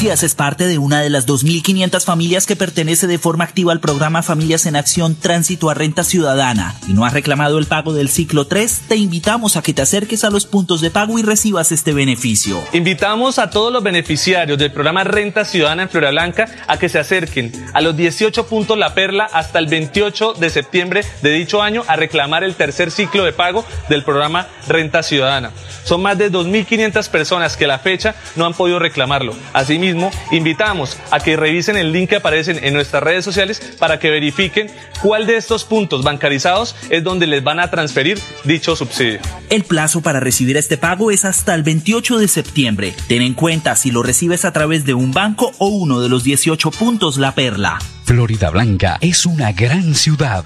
Si 0.00 0.08
haces 0.08 0.34
parte 0.34 0.66
de 0.66 0.78
una 0.78 1.02
de 1.02 1.10
las 1.10 1.26
2.500 1.26 2.06
familias 2.06 2.46
que 2.46 2.56
pertenece 2.56 3.06
de 3.06 3.18
forma 3.18 3.44
activa 3.44 3.72
al 3.72 3.80
programa 3.80 4.22
Familias 4.22 4.64
en 4.64 4.74
Acción 4.74 5.14
Tránsito 5.14 5.68
a 5.68 5.74
Renta 5.74 6.04
Ciudadana 6.04 6.74
y 6.88 6.94
no 6.94 7.04
has 7.04 7.12
reclamado 7.12 7.58
el 7.58 7.66
pago 7.66 7.92
del 7.92 8.08
ciclo 8.08 8.46
3, 8.46 8.84
te 8.88 8.96
invitamos 8.96 9.58
a 9.58 9.62
que 9.62 9.74
te 9.74 9.82
acerques 9.82 10.24
a 10.24 10.30
los 10.30 10.46
puntos 10.46 10.80
de 10.80 10.90
pago 10.90 11.18
y 11.18 11.22
recibas 11.22 11.70
este 11.70 11.92
beneficio. 11.92 12.62
Invitamos 12.72 13.38
a 13.38 13.50
todos 13.50 13.70
los 13.70 13.82
beneficiarios 13.82 14.56
del 14.56 14.72
programa 14.72 15.04
Renta 15.04 15.44
Ciudadana 15.44 15.82
en 15.82 15.90
Florida 15.90 16.12
Blanca 16.12 16.46
a 16.66 16.78
que 16.78 16.88
se 16.88 16.98
acerquen 16.98 17.52
a 17.74 17.82
los 17.82 17.94
18 17.94 18.46
puntos 18.46 18.78
La 18.78 18.94
Perla 18.94 19.28
hasta 19.30 19.58
el 19.58 19.66
28 19.66 20.32
de 20.32 20.48
septiembre 20.48 21.04
de 21.20 21.30
dicho 21.32 21.60
año 21.60 21.84
a 21.88 21.96
reclamar 21.96 22.42
el 22.42 22.54
tercer 22.54 22.90
ciclo 22.90 23.26
de 23.26 23.34
pago 23.34 23.66
del 23.90 24.02
programa 24.02 24.48
Renta 24.66 25.02
Ciudadana. 25.02 25.50
Son 25.84 26.00
más 26.00 26.16
de 26.16 26.32
2.500 26.32 27.08
personas 27.10 27.56
que 27.58 27.66
a 27.66 27.68
la 27.68 27.78
fecha 27.78 28.14
no 28.36 28.46
han 28.46 28.54
podido 28.54 28.78
reclamarlo. 28.78 29.34
Asimismo, 29.52 29.89
invitamos 30.30 30.96
a 31.10 31.20
que 31.20 31.36
revisen 31.36 31.76
el 31.76 31.92
link 31.92 32.10
que 32.10 32.16
aparece 32.16 32.66
en 32.66 32.74
nuestras 32.74 33.02
redes 33.02 33.24
sociales 33.24 33.60
para 33.78 33.98
que 33.98 34.10
verifiquen 34.10 34.70
cuál 35.02 35.26
de 35.26 35.36
estos 35.36 35.64
puntos 35.64 36.02
bancarizados 36.04 36.76
es 36.90 37.04
donde 37.04 37.26
les 37.26 37.42
van 37.42 37.60
a 37.60 37.70
transferir 37.70 38.20
dicho 38.44 38.76
subsidio. 38.76 39.20
El 39.48 39.64
plazo 39.64 40.00
para 40.00 40.20
recibir 40.20 40.56
este 40.56 40.76
pago 40.76 41.10
es 41.10 41.24
hasta 41.24 41.54
el 41.54 41.62
28 41.62 42.18
de 42.18 42.28
septiembre. 42.28 42.94
Ten 43.08 43.22
en 43.22 43.34
cuenta 43.34 43.76
si 43.76 43.90
lo 43.90 44.02
recibes 44.02 44.44
a 44.44 44.52
través 44.52 44.84
de 44.84 44.94
un 44.94 45.12
banco 45.12 45.52
o 45.58 45.68
uno 45.68 46.00
de 46.00 46.08
los 46.08 46.24
18 46.24 46.70
puntos 46.70 47.18
La 47.18 47.34
Perla. 47.34 47.78
Florida 48.04 48.50
Blanca 48.50 48.98
es 49.00 49.24
una 49.24 49.52
gran 49.52 49.94
ciudad, 49.94 50.44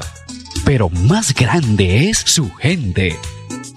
pero 0.64 0.90
más 0.90 1.34
grande 1.34 2.10
es 2.10 2.18
su 2.18 2.52
gente. 2.54 3.16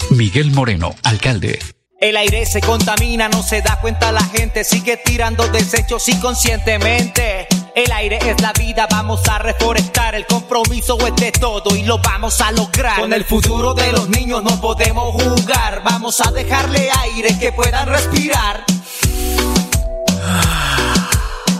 Miguel 0.09 0.51
Moreno, 0.51 0.95
alcalde. 1.03 1.59
El 1.99 2.15
aire 2.15 2.45
se 2.45 2.61
contamina, 2.61 3.27
no 3.27 3.41
se 3.41 3.63
da 3.63 3.81
cuenta 3.81 4.11
la 4.11 4.23
gente, 4.23 4.63
sigue 4.63 4.97
tirando 4.97 5.47
desechos 5.47 6.07
inconscientemente. 6.07 7.47
El 7.73 7.91
aire 7.91 8.19
es 8.23 8.39
la 8.39 8.53
vida, 8.53 8.87
vamos 8.87 9.27
a 9.27 9.39
reforestar, 9.39 10.13
el 10.13 10.27
compromiso 10.27 10.99
es 11.07 11.15
de 11.15 11.31
todo 11.31 11.75
y 11.75 11.81
lo 11.81 11.97
vamos 11.97 12.39
a 12.39 12.51
lograr. 12.51 12.99
Con 12.99 13.13
el 13.13 13.25
futuro 13.25 13.73
de 13.73 13.91
los 13.91 14.09
niños 14.09 14.43
no 14.43 14.61
podemos 14.61 15.11
jugar, 15.11 15.81
vamos 15.83 16.21
a 16.21 16.29
dejarle 16.29 16.87
aire 17.01 17.35
que 17.39 17.51
puedan 17.51 17.87
respirar. 17.87 18.63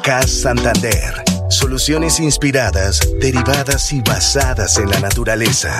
CAS 0.04 0.30
Santander, 0.30 1.24
soluciones 1.50 2.20
inspiradas, 2.20 3.00
derivadas 3.20 3.92
y 3.92 4.02
basadas 4.02 4.78
en 4.78 4.92
la 4.92 5.00
naturaleza. 5.00 5.80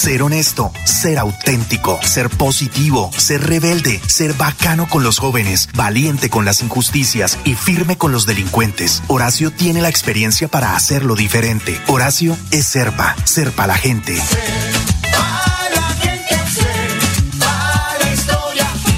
Ser 0.00 0.22
honesto, 0.22 0.72
ser 0.86 1.18
auténtico, 1.18 2.00
ser 2.02 2.30
positivo, 2.30 3.10
ser 3.14 3.46
rebelde, 3.46 4.00
ser 4.08 4.32
bacano 4.32 4.88
con 4.88 5.04
los 5.04 5.18
jóvenes, 5.18 5.68
valiente 5.74 6.30
con 6.30 6.46
las 6.46 6.62
injusticias 6.62 7.38
y 7.44 7.54
firme 7.54 7.98
con 7.98 8.10
los 8.10 8.24
delincuentes. 8.24 9.02
Horacio 9.08 9.52
tiene 9.52 9.82
la 9.82 9.90
experiencia 9.90 10.48
para 10.48 10.74
hacerlo 10.74 11.16
diferente. 11.16 11.78
Horacio 11.86 12.34
es 12.50 12.66
Serpa, 12.66 13.14
Serpa 13.24 13.66
la 13.66 13.76
gente. 13.76 14.16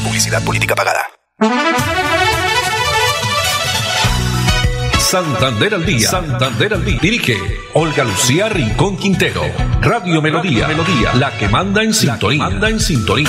Publicidad 0.05 0.45
política 0.45 0.77
pagada. 0.77 1.92
Santander 5.13 5.75
al 5.75 5.85
día. 5.85 6.09
Santander 6.09 6.73
al 6.73 6.87
día. 6.87 6.99
Dirige 7.03 7.35
Olga 7.75 8.03
Lucía 8.03 8.49
Rincón 8.49 8.97
Quintero. 8.97 9.43
Radio 9.83 10.23
Melodía. 10.23 10.67
Melodía. 10.67 11.13
La 11.21 11.29
que 11.39 11.53
manda 11.53 11.83
en 11.83 11.93
sintonía. 11.93 12.49
Manda 12.49 12.71
en 12.71 12.81
sintonía. 12.81 13.29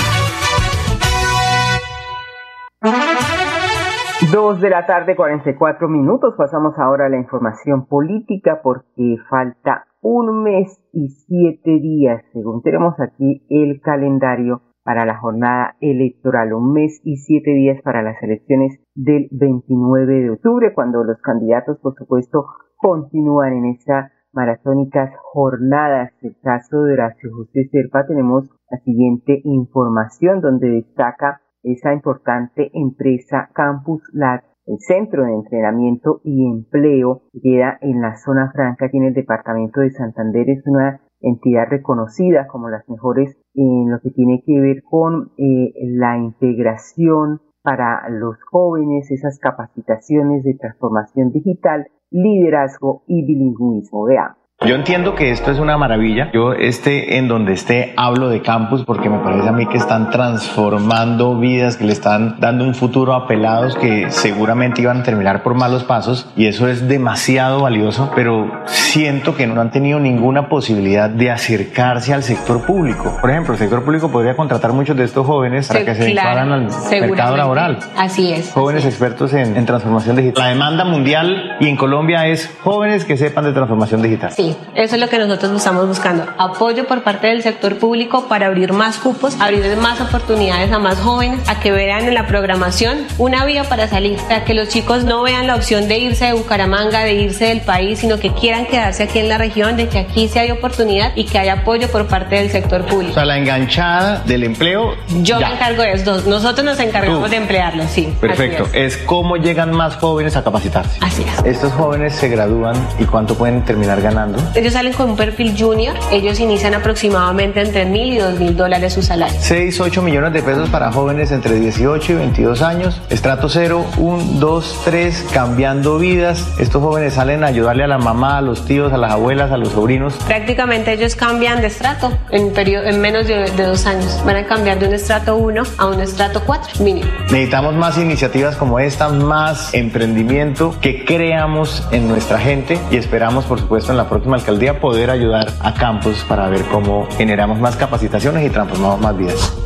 Dos 4.32 4.62
de 4.62 4.70
la 4.70 4.86
tarde, 4.86 5.14
44 5.14 5.86
minutos. 5.90 6.32
Pasamos 6.38 6.72
ahora 6.78 7.04
a 7.04 7.08
la 7.10 7.18
información 7.18 7.84
política 7.84 8.60
porque 8.62 9.16
falta 9.28 9.84
un 10.00 10.42
mes 10.42 10.80
y 10.90 11.10
siete 11.10 11.70
días, 11.82 12.24
según 12.32 12.62
tenemos 12.62 12.94
aquí 12.98 13.44
el 13.50 13.82
calendario 13.82 14.62
para 14.84 15.06
la 15.06 15.16
jornada 15.18 15.76
electoral, 15.80 16.52
un 16.52 16.72
mes 16.72 17.00
y 17.04 17.16
siete 17.16 17.50
días 17.52 17.80
para 17.82 18.02
las 18.02 18.22
elecciones 18.22 18.78
del 18.94 19.28
29 19.32 20.20
de 20.20 20.30
octubre, 20.30 20.74
cuando 20.74 21.02
los 21.02 21.20
candidatos, 21.22 21.78
por 21.80 21.94
supuesto, 21.94 22.46
continúan 22.76 23.54
en 23.54 23.64
esas 23.66 24.12
maratónicas 24.32 25.10
jornadas. 25.32 26.12
El 26.20 26.36
caso 26.42 26.82
de 26.82 26.92
Horacio 26.92 27.30
José 27.34 27.68
Serpa, 27.70 28.06
tenemos 28.06 28.50
la 28.70 28.78
siguiente 28.78 29.40
información 29.44 30.40
donde 30.40 30.68
destaca 30.68 31.40
esa 31.62 31.94
importante 31.94 32.70
empresa 32.74 33.48
Campus 33.54 34.02
Lat, 34.12 34.44
el 34.66 34.78
centro 34.80 35.24
de 35.24 35.32
entrenamiento 35.32 36.20
y 36.24 36.46
empleo 36.46 37.22
queda 37.42 37.78
en 37.80 38.00
la 38.00 38.16
zona 38.16 38.50
franca 38.52 38.86
aquí 38.86 38.98
en 38.98 39.04
el 39.04 39.14
departamento 39.14 39.80
de 39.80 39.90
Santander. 39.90 40.48
Es 40.48 40.66
una 40.66 41.00
entidad 41.20 41.66
reconocida 41.68 42.46
como 42.46 42.68
las 42.68 42.88
mejores 42.88 43.36
en 43.54 43.90
lo 43.90 44.00
que 44.00 44.10
tiene 44.10 44.42
que 44.44 44.60
ver 44.60 44.82
con 44.82 45.32
eh, 45.38 45.72
la 45.82 46.18
integración 46.18 47.40
para 47.62 48.08
los 48.10 48.36
jóvenes, 48.50 49.10
esas 49.10 49.38
capacitaciones 49.38 50.44
de 50.44 50.54
transformación 50.54 51.32
digital, 51.32 51.86
liderazgo 52.10 53.04
y 53.06 53.24
bilingüismo. 53.24 54.04
Veamos. 54.04 54.43
Yo 54.66 54.76
entiendo 54.76 55.14
que 55.14 55.30
esto 55.30 55.50
es 55.50 55.58
una 55.58 55.76
maravilla. 55.76 56.30
Yo 56.32 56.54
esté 56.54 57.18
en 57.18 57.28
donde 57.28 57.52
esté 57.52 57.92
hablo 57.98 58.30
de 58.30 58.40
campus 58.40 58.82
porque 58.84 59.10
me 59.10 59.18
parece 59.18 59.48
a 59.48 59.52
mí 59.52 59.66
que 59.66 59.76
están 59.76 60.10
transformando 60.10 61.38
vidas, 61.38 61.76
que 61.76 61.84
le 61.84 61.92
están 61.92 62.36
dando 62.40 62.64
un 62.64 62.74
futuro 62.74 63.12
a 63.14 63.26
pelados 63.26 63.76
que 63.76 64.10
seguramente 64.10 64.80
iban 64.80 65.00
a 65.00 65.02
terminar 65.02 65.42
por 65.42 65.54
malos 65.54 65.84
pasos 65.84 66.30
y 66.34 66.46
eso 66.46 66.66
es 66.68 66.88
demasiado 66.88 67.60
valioso, 67.60 68.10
pero 68.16 68.50
siento 68.64 69.36
que 69.36 69.46
no 69.46 69.60
han 69.60 69.70
tenido 69.70 70.00
ninguna 70.00 70.48
posibilidad 70.48 71.10
de 71.10 71.30
acercarse 71.30 72.14
al 72.14 72.22
sector 72.22 72.64
público. 72.64 73.18
Por 73.20 73.30
ejemplo, 73.30 73.52
el 73.52 73.58
sector 73.58 73.84
público 73.84 74.10
podría 74.10 74.34
contratar 74.34 74.72
muchos 74.72 74.96
de 74.96 75.04
estos 75.04 75.26
jóvenes 75.26 75.68
para 75.68 75.84
que 75.84 75.94
se 75.94 76.06
vinculan 76.06 76.52
al 76.52 76.68
mercado 77.00 77.36
laboral. 77.36 77.78
Así 77.98 78.32
es. 78.32 78.52
Jóvenes 78.52 78.86
expertos 78.86 79.34
en, 79.34 79.58
en 79.58 79.66
transformación 79.66 80.16
digital. 80.16 80.42
La 80.42 80.48
demanda 80.50 80.84
mundial 80.86 81.56
y 81.60 81.68
en 81.68 81.76
Colombia 81.76 82.26
es 82.28 82.50
jóvenes 82.62 83.04
que 83.04 83.18
sepan 83.18 83.44
de 83.44 83.52
transformación 83.52 84.00
digital. 84.00 84.30
Sí, 84.32 84.43
eso 84.74 84.94
es 84.94 85.00
lo 85.00 85.08
que 85.08 85.18
nosotros 85.18 85.52
estamos 85.52 85.86
buscando. 85.86 86.26
Apoyo 86.38 86.86
por 86.86 87.02
parte 87.02 87.28
del 87.28 87.42
sector 87.42 87.78
público 87.78 88.26
para 88.28 88.46
abrir 88.46 88.72
más 88.72 88.98
cupos, 88.98 89.36
abrir 89.40 89.76
más 89.76 90.00
oportunidades 90.00 90.72
a 90.72 90.78
más 90.78 90.98
jóvenes, 90.98 91.40
a 91.48 91.60
que 91.60 91.72
vean 91.72 92.06
en 92.06 92.14
la 92.14 92.26
programación 92.26 93.06
una 93.18 93.44
vía 93.44 93.64
para 93.64 93.88
salir, 93.88 94.18
a 94.30 94.44
que 94.44 94.54
los 94.54 94.68
chicos 94.68 95.04
no 95.04 95.22
vean 95.22 95.46
la 95.46 95.54
opción 95.54 95.88
de 95.88 95.98
irse 95.98 96.26
de 96.26 96.32
Bucaramanga, 96.32 97.00
de 97.00 97.14
irse 97.14 97.46
del 97.46 97.60
país, 97.60 98.00
sino 98.00 98.18
que 98.18 98.32
quieran 98.32 98.66
quedarse 98.66 99.04
aquí 99.04 99.18
en 99.18 99.28
la 99.28 99.38
región, 99.38 99.76
de 99.76 99.88
que 99.88 99.98
aquí 99.98 100.28
sí 100.28 100.38
hay 100.38 100.50
oportunidad 100.50 101.12
y 101.14 101.24
que 101.24 101.38
hay 101.38 101.48
apoyo 101.48 101.88
por 101.88 102.06
parte 102.06 102.36
del 102.36 102.50
sector 102.50 102.84
público. 102.86 103.12
O 103.12 103.14
sea, 103.14 103.24
la 103.24 103.38
enganchada 103.38 104.20
del 104.26 104.44
empleo. 104.44 104.94
Yo 105.22 105.38
me 105.38 105.46
encargo 105.46 105.82
de 105.82 105.92
eso. 105.92 106.22
Nosotros 106.26 106.64
nos 106.64 106.78
encargamos 106.80 107.30
de 107.30 107.36
emplearlos, 107.36 107.90
sí. 107.90 108.12
Perfecto. 108.20 108.64
Es. 108.72 108.96
es 108.96 108.98
cómo 108.98 109.36
llegan 109.36 109.72
más 109.72 109.96
jóvenes 109.96 110.36
a 110.36 110.44
capacitarse. 110.44 110.98
Así 111.00 111.22
es. 111.22 111.44
Estos 111.44 111.72
jóvenes 111.72 112.14
se 112.14 112.28
gradúan 112.28 112.74
y 112.98 113.04
cuánto 113.04 113.34
pueden 113.34 113.64
terminar 113.64 114.00
ganando. 114.00 114.33
Ellos 114.54 114.72
salen 114.72 114.92
con 114.92 115.10
un 115.10 115.16
perfil 115.16 115.54
junior, 115.58 115.96
ellos 116.10 116.40
inician 116.40 116.74
aproximadamente 116.74 117.60
entre 117.60 117.84
mil 117.84 118.14
y 118.14 118.18
dos 118.18 118.38
mil 118.38 118.56
dólares 118.56 118.92
su 118.92 119.02
salario. 119.02 119.36
6, 119.40 119.80
8 119.80 120.02
millones 120.02 120.32
de 120.32 120.42
pesos 120.42 120.68
para 120.68 120.92
jóvenes 120.92 121.32
entre 121.32 121.58
18 121.58 122.12
y 122.12 122.14
22 122.16 122.62
años, 122.62 123.00
estrato 123.10 123.48
0, 123.48 123.84
1, 123.98 124.24
2, 124.40 124.80
3, 124.84 125.26
cambiando 125.32 125.98
vidas. 125.98 126.46
Estos 126.58 126.82
jóvenes 126.82 127.14
salen 127.14 127.44
a 127.44 127.48
ayudarle 127.48 127.84
a 127.84 127.88
la 127.88 127.98
mamá, 127.98 128.38
a 128.38 128.40
los 128.40 128.64
tíos, 128.64 128.92
a 128.92 128.96
las 128.96 129.12
abuelas, 129.12 129.50
a 129.52 129.56
los 129.56 129.70
sobrinos. 129.70 130.14
Prácticamente 130.26 130.92
ellos 130.92 131.14
cambian 131.16 131.60
de 131.60 131.68
estrato 131.68 132.16
en, 132.30 132.52
periodo, 132.52 132.86
en 132.86 133.00
menos 133.00 133.26
de, 133.26 133.50
de 133.50 133.62
dos 133.64 133.86
años. 133.86 134.20
Van 134.24 134.36
a 134.36 134.46
cambiar 134.46 134.78
de 134.78 134.88
un 134.88 134.94
estrato 134.94 135.36
1 135.36 135.62
a 135.78 135.86
un 135.86 136.00
estrato 136.00 136.42
4 136.44 136.82
mínimo. 136.84 137.10
Necesitamos 137.30 137.74
más 137.74 137.98
iniciativas 137.98 138.56
como 138.56 138.78
esta, 138.78 139.08
más 139.08 139.74
emprendimiento 139.74 140.74
que 140.80 141.04
creamos 141.04 141.86
en 141.90 142.08
nuestra 142.08 142.38
gente 142.38 142.78
y 142.90 142.96
esperamos, 142.96 143.44
por 143.44 143.60
supuesto, 143.60 143.90
en 143.90 143.98
la 143.98 144.08
próxima 144.08 144.23
alcaldía 144.32 144.80
poder 144.80 145.10
ayudar 145.10 145.46
a 145.62 145.74
campus 145.74 146.24
para 146.28 146.48
ver 146.48 146.62
cómo 146.72 147.06
generamos 147.16 147.60
más 147.60 147.76
capacitaciones 147.76 148.46
y 148.46 148.50
transformamos 148.50 149.00
más 149.00 149.16
vidas. 149.16 149.60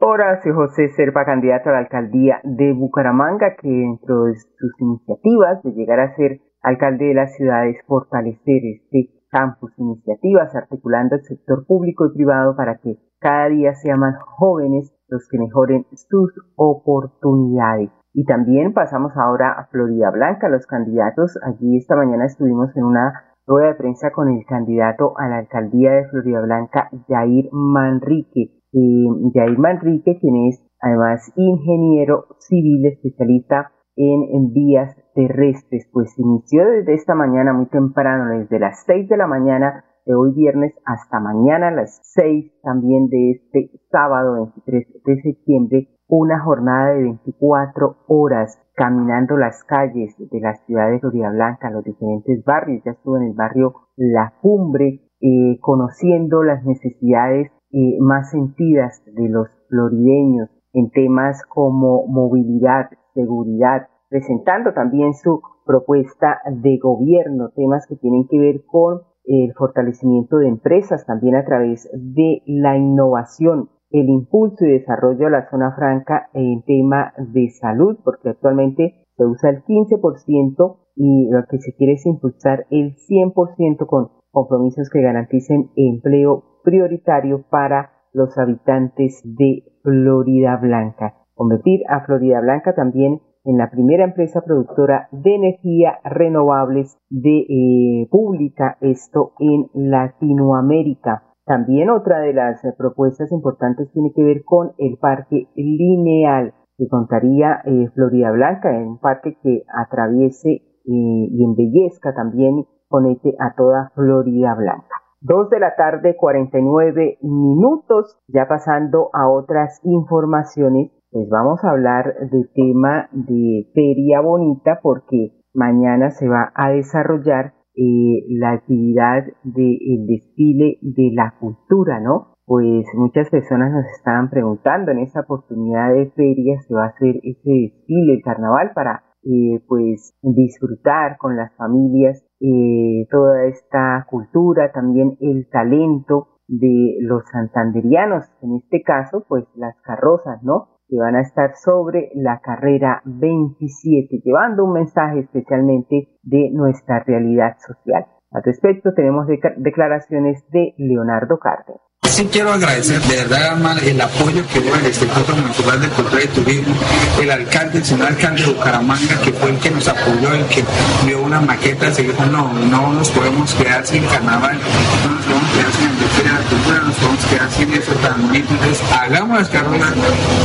Horacio 0.00 0.54
José 0.54 0.90
Serpa, 0.90 1.24
candidato 1.24 1.70
a 1.70 1.72
la 1.72 1.78
alcaldía 1.78 2.40
de 2.44 2.72
Bucaramanga, 2.72 3.56
que 3.60 3.68
dentro 3.68 4.24
de 4.24 4.34
sus 4.34 4.72
iniciativas 4.78 5.62
de 5.62 5.72
llegar 5.72 6.00
a 6.00 6.14
ser 6.14 6.40
alcalde 6.62 7.06
de 7.06 7.14
la 7.14 7.26
ciudad 7.26 7.66
es 7.66 7.78
fortalecer 7.86 8.62
este 8.64 9.10
campus, 9.30 9.72
iniciativas 9.78 10.54
articulando 10.54 11.16
el 11.16 11.22
sector 11.22 11.66
público 11.66 12.06
y 12.06 12.14
privado 12.14 12.54
para 12.54 12.78
que 12.78 12.98
cada 13.18 13.48
día 13.48 13.74
sean 13.74 13.98
más 13.98 14.14
jóvenes 14.22 14.94
los 15.08 15.26
que 15.28 15.38
mejoren 15.38 15.86
sus 15.94 16.30
oportunidades. 16.54 17.90
Y 18.14 18.24
también 18.24 18.72
pasamos 18.72 19.12
ahora 19.16 19.52
a 19.52 19.66
Florida 19.66 20.10
Blanca, 20.12 20.48
los 20.48 20.66
candidatos. 20.66 21.36
Allí 21.42 21.76
esta 21.76 21.96
mañana 21.96 22.26
estuvimos 22.26 22.74
en 22.76 22.84
una 22.84 23.12
rueda 23.44 23.68
de 23.68 23.74
prensa 23.74 24.12
con 24.12 24.28
el 24.28 24.46
candidato 24.46 25.18
a 25.18 25.28
la 25.28 25.38
alcaldía 25.38 25.90
de 25.90 26.08
Florida 26.08 26.40
Blanca, 26.40 26.88
Jair 27.08 27.48
Manrique. 27.50 28.52
Eh, 28.72 29.06
Jair 29.34 29.58
Manrique, 29.58 30.18
quien 30.20 30.46
es 30.46 30.64
además 30.80 31.32
ingeniero 31.34 32.26
civil 32.38 32.86
especialista 32.86 33.72
en, 33.96 34.52
vías 34.52 34.96
terrestres, 35.14 35.88
pues 35.92 36.16
inició 36.18 36.66
desde 36.66 36.94
esta 36.94 37.14
mañana 37.14 37.52
muy 37.52 37.66
temprano, 37.66 38.38
desde 38.38 38.58
las 38.58 38.84
6 38.86 39.08
de 39.08 39.16
la 39.16 39.26
mañana 39.26 39.84
de 40.06 40.14
hoy 40.14 40.32
viernes 40.32 40.74
hasta 40.84 41.20
mañana 41.20 41.68
a 41.68 41.70
las 41.72 42.00
6 42.14 42.60
también 42.62 43.08
de 43.08 43.30
este 43.32 43.70
sábado 43.90 44.34
23 44.34 45.02
de 45.04 45.22
septiembre 45.22 45.88
una 46.08 46.40
jornada 46.40 46.92
de 46.92 47.02
24 47.02 47.96
horas 48.08 48.58
caminando 48.74 49.36
las 49.36 49.64
calles 49.64 50.14
de 50.18 50.40
la 50.40 50.54
ciudad 50.66 50.90
de 50.90 51.00
Florida 51.00 51.30
Blanca, 51.30 51.70
los 51.70 51.84
diferentes 51.84 52.44
barrios. 52.44 52.82
Ya 52.84 52.92
estuve 52.92 53.20
en 53.20 53.30
el 53.30 53.34
barrio 53.34 53.74
La 53.96 54.34
Cumbre, 54.42 55.00
eh, 55.20 55.58
conociendo 55.60 56.42
las 56.42 56.64
necesidades 56.64 57.50
eh, 57.72 57.96
más 58.00 58.30
sentidas 58.30 59.02
de 59.06 59.28
los 59.28 59.48
florideños 59.68 60.50
en 60.72 60.90
temas 60.90 61.42
como 61.46 62.06
movilidad, 62.06 62.90
seguridad, 63.14 63.88
presentando 64.10 64.72
también 64.72 65.14
su 65.14 65.40
propuesta 65.64 66.40
de 66.50 66.78
gobierno, 66.78 67.50
temas 67.56 67.86
que 67.86 67.96
tienen 67.96 68.26
que 68.28 68.38
ver 68.38 68.64
con 68.66 69.02
el 69.24 69.52
fortalecimiento 69.54 70.38
de 70.38 70.48
empresas 70.48 71.06
también 71.06 71.36
a 71.36 71.44
través 71.44 71.88
de 71.92 72.42
la 72.46 72.76
innovación, 72.76 73.70
el 73.90 74.08
impulso 74.08 74.64
y 74.64 74.72
desarrollo 74.72 75.26
de 75.26 75.30
la 75.30 75.50
zona 75.50 75.72
franca 75.76 76.28
en 76.34 76.62
tema 76.62 77.12
de 77.18 77.50
salud, 77.50 77.98
porque 78.04 78.30
actualmente 78.30 79.04
se 79.16 79.24
usa 79.24 79.50
el 79.50 79.62
15% 79.64 80.76
y 80.96 81.28
lo 81.30 81.44
que 81.46 81.58
se 81.58 81.74
quiere 81.74 81.94
es 81.94 82.06
impulsar 82.06 82.66
el 82.70 82.96
100% 82.96 83.86
con 83.86 84.10
compromisos 84.30 84.90
que 84.90 85.00
garanticen 85.00 85.70
empleo 85.76 86.60
prioritario 86.64 87.44
para 87.48 87.92
los 88.12 88.36
habitantes 88.38 89.20
de 89.24 89.64
Florida 89.82 90.56
Blanca. 90.56 91.14
Convertir 91.34 91.80
a 91.88 92.04
Florida 92.04 92.40
Blanca 92.40 92.74
también 92.74 93.20
en 93.44 93.58
la 93.58 93.70
primera 93.70 94.04
empresa 94.04 94.40
productora 94.40 95.08
de 95.12 95.34
energía 95.34 95.98
renovables 96.04 96.96
de 97.10 97.40
eh, 97.40 98.08
pública, 98.10 98.78
esto 98.80 99.32
en 99.38 99.68
Latinoamérica. 99.74 101.22
También 101.44 101.90
otra 101.90 102.20
de 102.20 102.32
las 102.32 102.64
eh, 102.64 102.74
propuestas 102.76 103.30
importantes 103.30 103.90
tiene 103.92 104.12
que 104.14 104.24
ver 104.24 104.44
con 104.44 104.72
el 104.78 104.96
parque 104.96 105.48
lineal 105.54 106.54
que 106.76 106.88
contaría 106.88 107.60
eh, 107.64 107.88
Florida 107.94 108.30
Blanca, 108.32 108.70
un 108.70 108.98
parque 108.98 109.36
que 109.42 109.62
atraviese 109.74 110.50
eh, 110.50 110.62
y 110.84 111.44
embellezca 111.44 112.14
también, 112.14 112.64
conecte 112.88 113.34
a 113.38 113.54
toda 113.54 113.92
Florida 113.94 114.54
Blanca. 114.54 114.96
Dos 115.20 115.48
de 115.50 115.58
la 115.58 115.74
tarde, 115.74 116.16
49 116.16 117.18
minutos, 117.22 118.18
ya 118.28 118.46
pasando 118.46 119.08
a 119.14 119.28
otras 119.30 119.80
informaciones, 119.84 120.92
pues 121.14 121.28
vamos 121.28 121.62
a 121.62 121.70
hablar 121.70 122.12
de 122.28 122.44
tema 122.56 123.08
de 123.12 123.70
Feria 123.72 124.20
Bonita 124.20 124.80
porque 124.82 125.30
mañana 125.54 126.10
se 126.10 126.28
va 126.28 126.50
a 126.56 126.72
desarrollar 126.72 127.54
eh, 127.76 128.24
la 128.30 128.50
actividad 128.54 129.22
del 129.44 130.06
desfile 130.08 130.78
de 130.82 131.12
la 131.14 131.36
cultura, 131.38 132.00
¿no? 132.00 132.34
Pues 132.44 132.84
muchas 132.94 133.30
personas 133.30 133.70
nos 133.70 133.86
estaban 133.96 134.28
preguntando 134.28 134.90
en 134.90 134.98
esta 134.98 135.20
oportunidad 135.20 135.94
de 135.94 136.10
feria 136.16 136.58
se 136.66 136.74
va 136.74 136.86
a 136.86 136.88
hacer 136.88 137.14
ese 137.22 137.48
desfile, 137.48 138.14
el 138.14 138.22
carnaval, 138.24 138.72
para 138.74 139.04
eh, 139.22 139.62
pues 139.68 140.18
disfrutar 140.20 141.16
con 141.18 141.36
las 141.36 141.54
familias 141.54 142.26
eh, 142.40 143.06
toda 143.08 143.44
esta 143.44 144.04
cultura, 144.10 144.72
también 144.72 145.16
el 145.20 145.48
talento 145.48 146.40
de 146.48 146.96
los 147.02 147.22
santanderianos, 147.30 148.24
en 148.42 148.56
este 148.56 148.82
caso, 148.82 149.24
pues 149.28 149.44
las 149.54 149.76
carrozas, 149.82 150.42
¿no? 150.42 150.73
Que 150.94 151.00
van 151.00 151.16
a 151.16 151.22
estar 151.22 151.56
sobre 151.56 152.10
la 152.14 152.40
carrera 152.40 153.02
27, 153.04 154.20
llevando 154.22 154.64
un 154.64 154.74
mensaje 154.74 155.20
especialmente 155.20 156.08
de 156.22 156.50
nuestra 156.52 157.02
realidad 157.02 157.56
social. 157.66 158.06
Al 158.30 158.42
respecto 158.44 158.94
tenemos 158.94 159.26
declaraciones 159.56 160.44
de 160.50 160.74
Leonardo 160.78 161.38
Cárdenas. 161.38 161.82
Sí 162.04 162.28
quiero 162.30 162.52
agradecer 162.52 163.00
de 163.00 163.16
verdad 163.16 163.58
el 163.84 164.00
apoyo 164.00 164.46
que 164.52 164.60
dio 164.60 164.72
el 164.76 164.86
Instituto 164.86 165.34
Municipal 165.34 165.80
de 165.80 165.88
Cultura 165.88 166.22
y 166.22 166.28
Turismo, 166.28 166.74
el 167.20 167.30
alcalde, 167.30 167.78
el 167.78 167.84
señor 167.84 168.06
alcalde 168.06 168.42
de 168.42 168.52
Bucaramanga, 168.52 169.20
que 169.24 169.32
fue 169.32 169.50
el 169.50 169.58
que 169.58 169.70
nos 169.72 169.88
apoyó, 169.88 170.32
el 170.32 170.44
que 170.46 170.62
dio 171.06 171.22
una 171.22 171.40
maqueta, 171.40 171.90
se 171.90 172.02
dijo, 172.04 172.24
no, 172.26 172.52
no 172.52 172.92
nos 172.92 173.10
podemos 173.10 173.52
quedar 173.54 173.84
sin 173.84 174.04
carnaval, 174.04 174.56
no 174.56 175.10
nos 175.10 175.24
podemos 175.24 175.50
quedar 175.54 175.72
sin 175.72 175.93
de 176.24 176.30
la 176.30 176.40
Cultura, 176.48 176.80
nos 176.80 177.26
quedar 177.26 177.50
sin 177.50 177.72
eso 177.72 177.92
tan 178.02 178.22
bonito. 178.22 178.48
Entonces, 178.50 178.82
hagamos 178.92 179.38
las 179.38 179.48
carreras. 179.48 179.92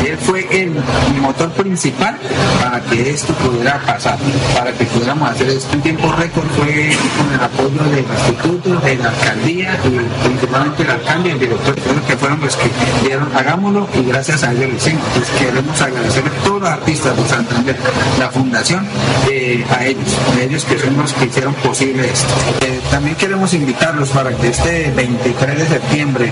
Él 0.06 0.18
fue 0.18 0.48
el 0.52 0.74
motor 1.22 1.50
principal 1.52 2.18
para 2.62 2.82
que 2.82 3.10
esto 3.10 3.34
pudiera 3.34 3.80
pasar, 3.86 4.18
para 4.54 4.72
que 4.74 4.86
pudiéramos 4.86 5.30
hacer 5.30 5.50
esto 5.50 5.74
en 5.74 5.82
tiempo 5.82 6.12
récord. 6.12 6.46
Fue 6.58 6.92
con 7.18 7.34
el 7.34 7.42
apoyo 7.42 7.84
del 7.96 8.06
instituto, 8.06 8.80
de 8.82 8.96
la 8.98 9.10
alcaldía 9.10 9.80
y 9.86 10.28
principalmente 10.28 10.84
el 10.84 10.90
alcalde 10.90 11.30
y 11.30 11.32
el 11.32 11.40
director, 11.40 11.76
que 11.76 12.18
fueron 12.18 12.42
los 12.42 12.56
que 12.56 12.70
dijeron, 13.04 13.30
hagámoslo 13.36 13.88
y 13.94 14.04
gracias 14.04 14.44
a 14.44 14.52
ellos 14.52 14.70
lo 14.70 14.76
hicimos. 14.76 15.04
Entonces, 15.08 15.36
queremos 15.40 15.82
agradecer 15.82 16.24
a 16.26 16.44
todos 16.44 16.62
los 16.62 16.70
artistas 16.70 17.16
de 17.16 17.28
Santander, 17.28 17.78
la 18.20 18.30
fundación, 18.30 18.86
eh, 19.30 19.66
a 19.70 19.86
ellos, 19.86 20.18
a 20.36 20.42
ellos 20.42 20.66
que 20.66 20.78
son 20.78 20.98
los 20.98 21.14
que 21.14 21.26
hicieron 21.26 21.54
posible 21.56 22.10
esto. 22.10 22.34
Eh, 22.62 22.80
también 22.92 23.16
queremos 23.16 23.54
invitarlos 23.54 24.10
para 24.10 24.32
que 24.36 24.50
este 24.50 24.92
23 24.96 25.69
de 25.69 25.69
septiembre, 25.70 26.32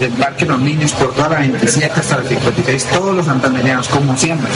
el 0.00 0.12
Parque 0.12 0.44
Los 0.44 0.60
Niños, 0.60 0.92
por 0.92 1.14
toda 1.14 1.30
la 1.30 1.38
27 1.38 2.00
hasta 2.00 2.18
la 2.18 2.22
56, 2.24 2.90
todos 2.92 3.14
los 3.14 3.26
santanderianos, 3.26 3.88
como 3.88 4.16
siempre, 4.16 4.48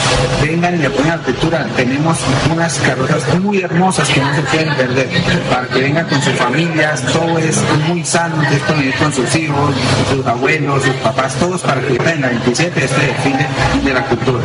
vengan 0.43 0.75
y 0.75 0.79
le 0.79 0.91
ponen 0.91 1.13
altura. 1.13 1.67
Tenemos 1.77 2.25
unas 2.53 2.79
carrozas 2.81 3.41
muy 3.41 3.61
hermosas 3.61 4.09
que 4.11 4.21
no 4.21 4.35
se 4.35 4.43
pueden 4.43 4.75
perder, 4.77 5.09
para 5.51 5.67
que 5.69 5.81
vengan 5.81 6.07
con 6.09 6.21
sus 6.21 6.35
familias, 6.35 7.03
todo 7.13 7.39
es 7.39 7.63
muy 7.89 8.05
sano, 8.05 8.43
es 8.43 8.63
con, 8.65 8.77
con 9.03 9.13
sus 9.13 9.37
hijos, 9.37 9.75
sus 10.11 10.27
abuelos, 10.27 10.83
sus 10.83 10.95
papás, 10.97 11.37
todos 11.39 11.63
para 11.63 11.81
que 11.81 11.93
vengan 11.93 12.25
el 12.25 12.39
27 12.39 12.85
este 12.85 13.07
desfile 13.07 13.47
de 13.85 13.95
la 13.95 14.05
cultura. 14.07 14.45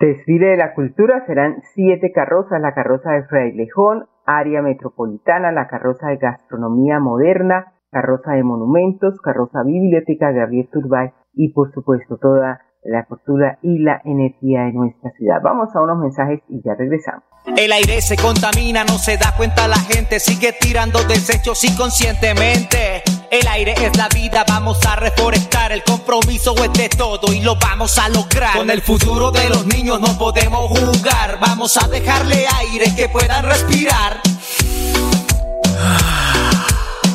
Desfile 0.00 0.46
de 0.46 0.56
la 0.56 0.74
cultura 0.74 1.24
serán 1.26 1.56
siete 1.74 2.12
carrozas, 2.12 2.60
la 2.60 2.72
carroza 2.72 3.10
de 3.12 3.24
Frailejón, 3.24 4.06
área 4.26 4.62
metropolitana, 4.62 5.50
la 5.50 5.66
carroza 5.66 6.08
de 6.08 6.18
gastronomía 6.18 7.00
moderna, 7.00 7.72
carroza 7.90 8.32
de 8.32 8.42
monumentos, 8.42 9.20
carroza 9.22 9.62
biblioteca 9.62 10.30
Gabriel 10.32 10.68
Turbay 10.72 11.10
y 11.34 11.52
por 11.52 11.72
supuesto 11.72 12.18
toda 12.20 12.60
la 12.84 13.04
cultura 13.06 13.58
y 13.62 13.78
la 13.80 14.00
energía 14.04 14.62
de 14.62 14.72
nuestra 14.72 15.10
ciudad. 15.12 15.40
Vamos 15.42 15.74
a 15.74 15.82
unos 15.82 15.98
mensajes 15.98 16.40
y 16.48 16.62
ya 16.64 16.74
regresamos. 16.74 17.24
El 17.56 17.72
aire 17.72 18.00
se 18.00 18.16
contamina, 18.16 18.84
no 18.84 18.98
se 18.98 19.16
da 19.16 19.34
cuenta 19.36 19.66
la 19.68 19.78
gente, 19.78 20.20
sigue 20.20 20.54
tirando 20.60 21.02
desechos 21.04 21.62
inconscientemente. 21.64 23.02
El 23.30 23.46
aire 23.48 23.72
es 23.72 23.96
la 23.96 24.08
vida, 24.08 24.44
vamos 24.48 24.84
a 24.86 24.96
reforestar, 24.96 25.72
el 25.72 25.82
compromiso 25.82 26.54
es 26.64 26.72
de 26.72 26.88
todo 26.88 27.32
y 27.32 27.40
lo 27.40 27.56
vamos 27.56 27.98
a 27.98 28.08
lograr. 28.08 28.56
Con 28.56 28.70
el 28.70 28.80
futuro 28.80 29.30
de 29.30 29.48
los 29.48 29.66
niños 29.66 30.00
no 30.00 30.18
podemos 30.18 30.66
jugar, 30.68 31.38
vamos 31.40 31.76
a 31.82 31.88
dejarle 31.88 32.44
aire 32.60 32.94
que 32.96 33.08
puedan 33.08 33.44
respirar. 33.44 34.20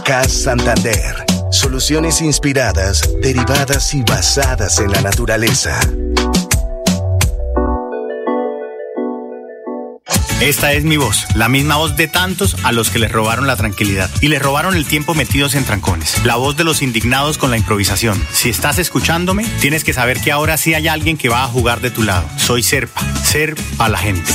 CAS 0.04 0.44
Santander. 0.44 1.24
Soluciones 1.52 2.22
inspiradas, 2.22 3.10
derivadas 3.22 3.94
y 3.94 4.02
basadas 4.02 4.80
en 4.80 4.92
la 4.92 5.02
naturaleza. 5.02 5.80
Esta 10.42 10.74
es 10.74 10.84
mi 10.84 10.98
voz, 10.98 11.26
la 11.36 11.48
misma 11.48 11.78
voz 11.78 11.96
de 11.96 12.10
tantos 12.10 12.58
a 12.64 12.74
los 12.74 12.90
que 12.90 13.00
les 13.00 13.12
robaron 13.12 13.48
la 13.48 13.56
tranquilidad 13.56 14.10
y 14.20 14.28
les 14.28 14.42
robaron 14.42 14.76
el 14.76 14.86
tiempo 14.86 15.14
metidos 15.14 15.56
en 15.56 15.64
trancones. 15.64 16.24
La 16.26 16.36
voz 16.36 16.58
de 16.58 16.66
los 16.66 16.82
indignados 16.82 17.38
con 17.38 17.50
la 17.50 17.58
improvisación. 17.58 18.22
Si 18.32 18.50
estás 18.50 18.80
escuchándome, 18.80 19.46
tienes 19.62 19.86
que 19.86 19.94
saber 19.94 20.20
que 20.20 20.34
ahora 20.34 20.58
sí 20.58 20.74
hay 20.74 20.90
alguien 20.90 21.18
que 21.18 21.30
va 21.30 21.44
a 21.44 21.48
jugar 21.48 21.80
de 21.80 21.92
tu 21.92 22.04
lado. 22.04 22.28
Soy 22.38 22.62
Serpa, 22.62 23.02
Ser 23.24 23.56
a 23.78 23.88
la 23.88 23.98
gente. 23.98 24.30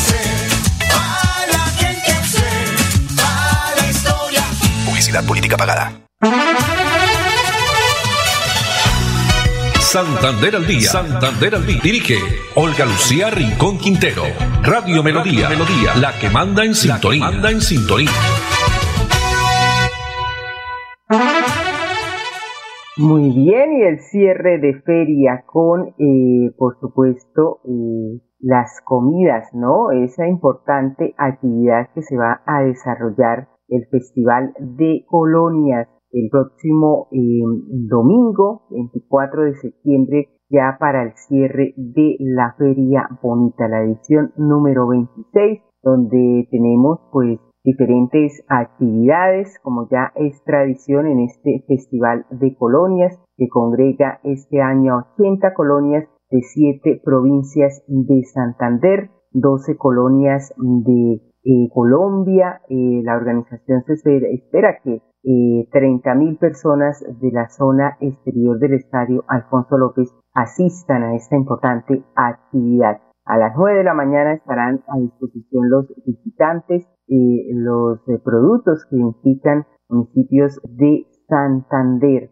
Publicidad 5.09 5.27
política 5.27 5.57
pagada. 5.57 5.93
Santander 9.81 10.57
al 10.57 10.67
día. 10.67 10.81
Santander 10.81 11.55
al 11.55 11.67
día. 11.67 11.81
Dirige 11.83 12.17
Olga 12.55 12.85
Lucía 12.85 13.31
Rincón 13.31 13.79
Quintero. 13.79 14.25
Radio 14.63 15.03
Melodía. 15.03 15.49
Melodía. 15.49 15.95
La 15.99 16.13
que 16.21 16.29
manda 16.29 16.63
en 16.63 16.75
sintonía. 16.75 17.25
Manda 17.25 17.51
en 17.51 17.63
sintonía. 17.63 18.11
Muy 22.99 23.31
bien, 23.31 23.79
y 23.79 23.83
el 23.85 24.01
cierre 24.11 24.59
de 24.59 24.83
feria 24.83 25.45
con, 25.47 25.95
eh, 25.99 26.53
por 26.59 26.79
supuesto, 26.81 27.61
eh, 27.65 28.21
las 28.41 28.79
comidas, 28.85 29.49
¿no? 29.55 29.91
Esa 29.91 30.29
importante 30.29 31.15
actividad 31.17 31.89
que 31.95 32.03
se 32.03 32.17
va 32.17 32.43
a 32.45 32.63
desarrollar 32.63 33.49
el 33.69 33.87
Festival 33.87 34.55
de 34.59 35.05
Colonias 35.07 35.89
el 36.13 36.29
próximo 36.31 37.09
eh, 37.13 37.41
domingo 37.89 38.63
24 38.71 39.45
de 39.45 39.55
septiembre 39.57 40.29
ya 40.51 40.77
para 40.81 41.03
el 41.03 41.13
cierre 41.15 41.75
de 41.77 42.17
la 42.21 42.55
Feria 42.57 43.09
Bonita, 43.23 43.69
la 43.69 43.83
edición 43.83 44.33
número 44.37 44.89
26, 44.89 45.61
donde 45.83 46.49
tenemos 46.51 47.01
pues 47.13 47.39
diferentes 47.65 48.43
actividades, 48.49 49.59
como 49.63 49.89
ya 49.91 50.13
es 50.15 50.43
tradición 50.45 51.07
en 51.07 51.21
este 51.21 51.65
Festival 51.69 52.25
de 52.31 52.57
Colonias, 52.57 53.19
que 53.37 53.49
congrega 53.49 54.21
este 54.25 54.63
año 54.63 55.05
80 55.19 55.53
colonias 55.53 56.09
de 56.31 56.41
7 56.41 57.03
provincias 57.05 57.85
de 57.87 58.23
Santander, 58.25 59.11
12 59.33 59.77
colonias 59.77 60.55
de 60.57 61.21
Colombia. 61.73 62.61
Eh, 62.69 63.01
la 63.05 63.17
organización 63.17 63.83
se 63.85 63.95
espera 63.95 64.79
que 64.83 65.03
eh, 65.25 65.69
30.000 65.73 66.39
personas 66.39 67.05
de 67.21 67.31
la 67.33 67.49
zona 67.49 67.97
exterior 68.01 68.59
del 68.59 68.75
estadio 68.75 69.25
Alfonso 69.29 69.77
López 69.77 70.09
asistan 70.33 71.03
a 71.03 71.17
esta 71.17 71.37
importante 71.37 72.05
actividad. 72.15 73.01
A 73.27 73.37
las 73.37 73.53
9 73.57 73.79
de 73.79 73.85
la 73.85 73.95
mañana 73.95 74.35
estarán 74.35 74.85
a 74.89 74.99
disposición 74.99 75.69
los 75.69 75.87
visitantes, 76.07 76.87
eh, 77.09 77.51
los 77.53 77.99
eh, 78.09 78.21
productos 78.25 78.87
que 78.89 78.97
indican 78.97 79.67
municipios 79.89 80.61
de 80.65 81.07
Santander. 81.29 82.31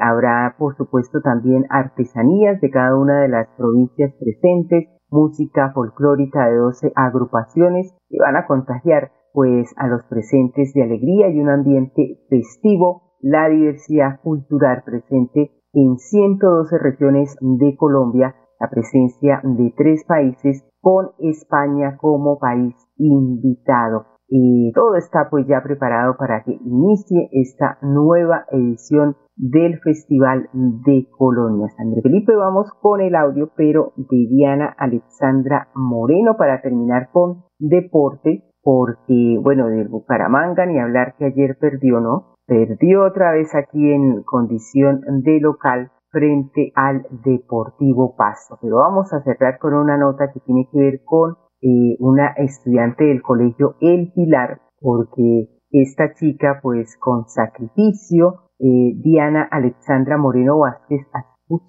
Habrá, 0.00 0.54
por 0.58 0.76
supuesto, 0.76 1.20
también 1.22 1.64
artesanías 1.70 2.60
de 2.60 2.70
cada 2.70 2.94
una 2.94 3.22
de 3.22 3.28
las 3.28 3.48
provincias 3.56 4.12
presentes, 4.20 4.88
música 5.10 5.72
folclórica 5.72 6.46
de 6.48 6.56
12 6.56 6.92
agrupaciones 6.94 7.94
que 8.08 8.18
van 8.18 8.36
a 8.36 8.46
contagiar 8.46 9.12
pues 9.32 9.72
a 9.76 9.86
los 9.86 10.02
presentes 10.04 10.72
de 10.72 10.82
alegría 10.82 11.28
y 11.28 11.40
un 11.40 11.50
ambiente 11.50 12.20
festivo, 12.30 13.16
la 13.20 13.48
diversidad 13.48 14.20
cultural 14.22 14.82
presente 14.84 15.52
en 15.74 15.98
112 15.98 16.78
regiones 16.78 17.36
de 17.40 17.76
Colombia, 17.76 18.34
la 18.58 18.70
presencia 18.70 19.42
de 19.44 19.74
tres 19.76 20.04
países 20.04 20.64
con 20.80 21.10
España 21.18 21.98
como 21.98 22.38
país 22.38 22.74
invitado. 22.96 24.15
Y 24.28 24.72
todo 24.72 24.96
está 24.96 25.28
pues 25.30 25.46
ya 25.46 25.62
preparado 25.62 26.16
para 26.16 26.42
que 26.42 26.52
inicie 26.52 27.28
esta 27.32 27.78
nueva 27.80 28.44
edición 28.50 29.16
del 29.36 29.78
Festival 29.80 30.48
de 30.52 31.06
Colonias. 31.16 31.74
André 31.78 32.02
Felipe, 32.02 32.34
vamos 32.34 32.68
con 32.80 33.00
el 33.00 33.14
audio, 33.14 33.50
pero 33.56 33.92
de 33.96 34.26
Diana 34.28 34.74
Alexandra 34.78 35.68
Moreno 35.74 36.36
para 36.36 36.60
terminar 36.62 37.10
con 37.12 37.44
deporte 37.58 38.44
porque, 38.62 39.38
bueno, 39.40 39.68
del 39.68 39.86
Bucaramanga 39.86 40.66
ni 40.66 40.80
hablar 40.80 41.14
que 41.16 41.26
ayer 41.26 41.56
perdió, 41.60 42.00
¿no? 42.00 42.34
Perdió 42.46 43.04
otra 43.04 43.30
vez 43.30 43.54
aquí 43.54 43.92
en 43.92 44.24
condición 44.24 45.02
de 45.22 45.38
local 45.38 45.92
frente 46.10 46.72
al 46.74 47.06
Deportivo 47.24 48.16
Pasto. 48.16 48.58
Pero 48.60 48.78
vamos 48.78 49.12
a 49.12 49.22
cerrar 49.22 49.58
con 49.58 49.74
una 49.74 49.96
nota 49.96 50.32
que 50.32 50.40
tiene 50.40 50.68
que 50.72 50.78
ver 50.80 51.00
con 51.04 51.36
eh, 51.62 51.96
una 51.98 52.32
estudiante 52.36 53.04
del 53.04 53.22
colegio 53.22 53.76
El 53.80 54.12
Pilar, 54.12 54.60
porque 54.80 55.48
esta 55.70 56.14
chica, 56.14 56.60
pues 56.62 56.96
con 56.98 57.28
sacrificio, 57.28 58.50
eh, 58.58 58.94
Diana 59.02 59.46
Alexandra 59.50 60.16
Moreno 60.16 60.58
Vázquez, 60.58 61.06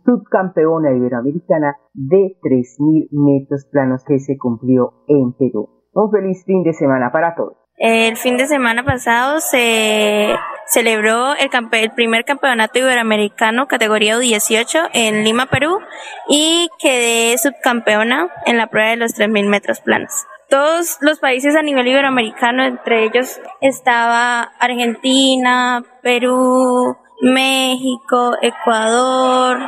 subcampeona 0.06 0.94
iberoamericana 0.94 1.76
de 1.94 2.38
3.000 2.42 3.10
metros 3.12 3.68
planos 3.72 4.04
que 4.06 4.20
se 4.20 4.38
cumplió 4.38 5.04
en 5.08 5.34
Perú. 5.34 5.70
Un 5.94 6.12
feliz 6.12 6.44
fin 6.46 6.64
de 6.64 6.74
semana 6.74 7.12
para 7.12 7.36
todos. 7.36 7.67
El 7.78 8.18
fin 8.18 8.38
de 8.38 8.48
semana 8.48 8.84
pasado 8.84 9.40
se 9.40 10.36
celebró 10.66 11.36
el, 11.36 11.52
el, 11.74 11.92
primer 11.92 12.26
campeonato 12.26 12.80
iberoamericano 12.80 13.68
categoría 13.68 14.18
U18 14.18 14.90
en 14.94 15.24
Lima, 15.24 15.46
Perú, 15.46 15.80
y 16.28 16.70
quedé 16.80 17.38
subcampeona 17.38 18.30
en 18.48 18.58
la 18.58 18.66
prueba 18.66 18.90
de 18.90 18.98
los 18.98 19.14
3.000 19.14 19.48
metros 19.48 19.82
planos. 19.82 20.12
Todos 20.50 20.98
los 21.02 21.20
países 21.20 21.56
a 21.56 21.62
nivel 21.62 21.88
iberoamericano, 21.88 22.64
entre 22.64 23.04
ellos 23.04 23.40
estaba 23.62 24.42
Argentina, 24.60 25.84
Perú, 26.02 26.98
México, 27.22 28.38
Ecuador, 28.42 29.60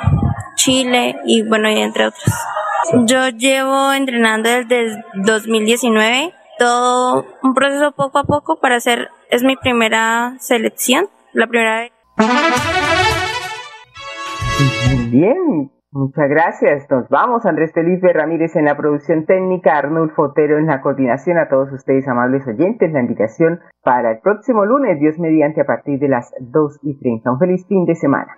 Chile 0.56 1.15
y 1.26 1.43
bueno, 1.43 1.69
y 1.69 1.80
entre 1.80 2.08
otros. 2.08 2.34
Yo 3.06 3.30
llevo 3.30 3.93
entrenando 3.93 4.50
desde 4.50 5.04
2019, 5.13 6.34
todo 6.60 7.26
un 7.41 7.56
proceso 7.56 7.93
poco 7.93 8.19
a 8.19 8.24
poco 8.26 8.60
para 8.60 8.76
hacer, 8.76 9.08
es 9.32 9.43
mi 9.43 9.56
primera 9.56 10.36
selección, 10.38 11.08
la 11.34 11.48
primera 11.48 11.80
vez. 11.80 11.91
Bien, 15.10 15.72
muchas 15.91 16.30
gracias. 16.30 16.86
Nos 16.91 17.10
vamos. 17.10 17.45
Andrés 17.48 17.72
Felipe 17.74 18.13
Ramírez 18.13 18.56
en 18.56 18.65
la 18.65 18.78
producción 18.78 19.26
técnica, 19.26 19.78
Arnulfo 19.78 20.24
Otero 20.24 20.60
en 20.60 20.67
la 20.67 20.82
coordinación. 20.82 21.39
A 21.39 21.50
todos 21.50 21.72
ustedes, 21.72 22.08
amables 22.08 22.45
oyentes, 22.45 22.91
la 22.91 23.00
invitación 23.00 23.60
para 23.84 24.12
el 24.12 24.19
próximo 24.19 24.65
lunes, 24.65 25.00
Dios 25.00 25.17
mediante, 25.17 25.62
a 25.62 25.65
partir 25.65 25.98
de 25.98 26.10
las 26.10 26.32
2 26.39 26.80
y 26.84 27.00
30. 27.00 27.32
Un 27.32 27.39
feliz 27.39 27.65
fin 27.67 27.86
de 27.86 27.95
semana. 27.95 28.38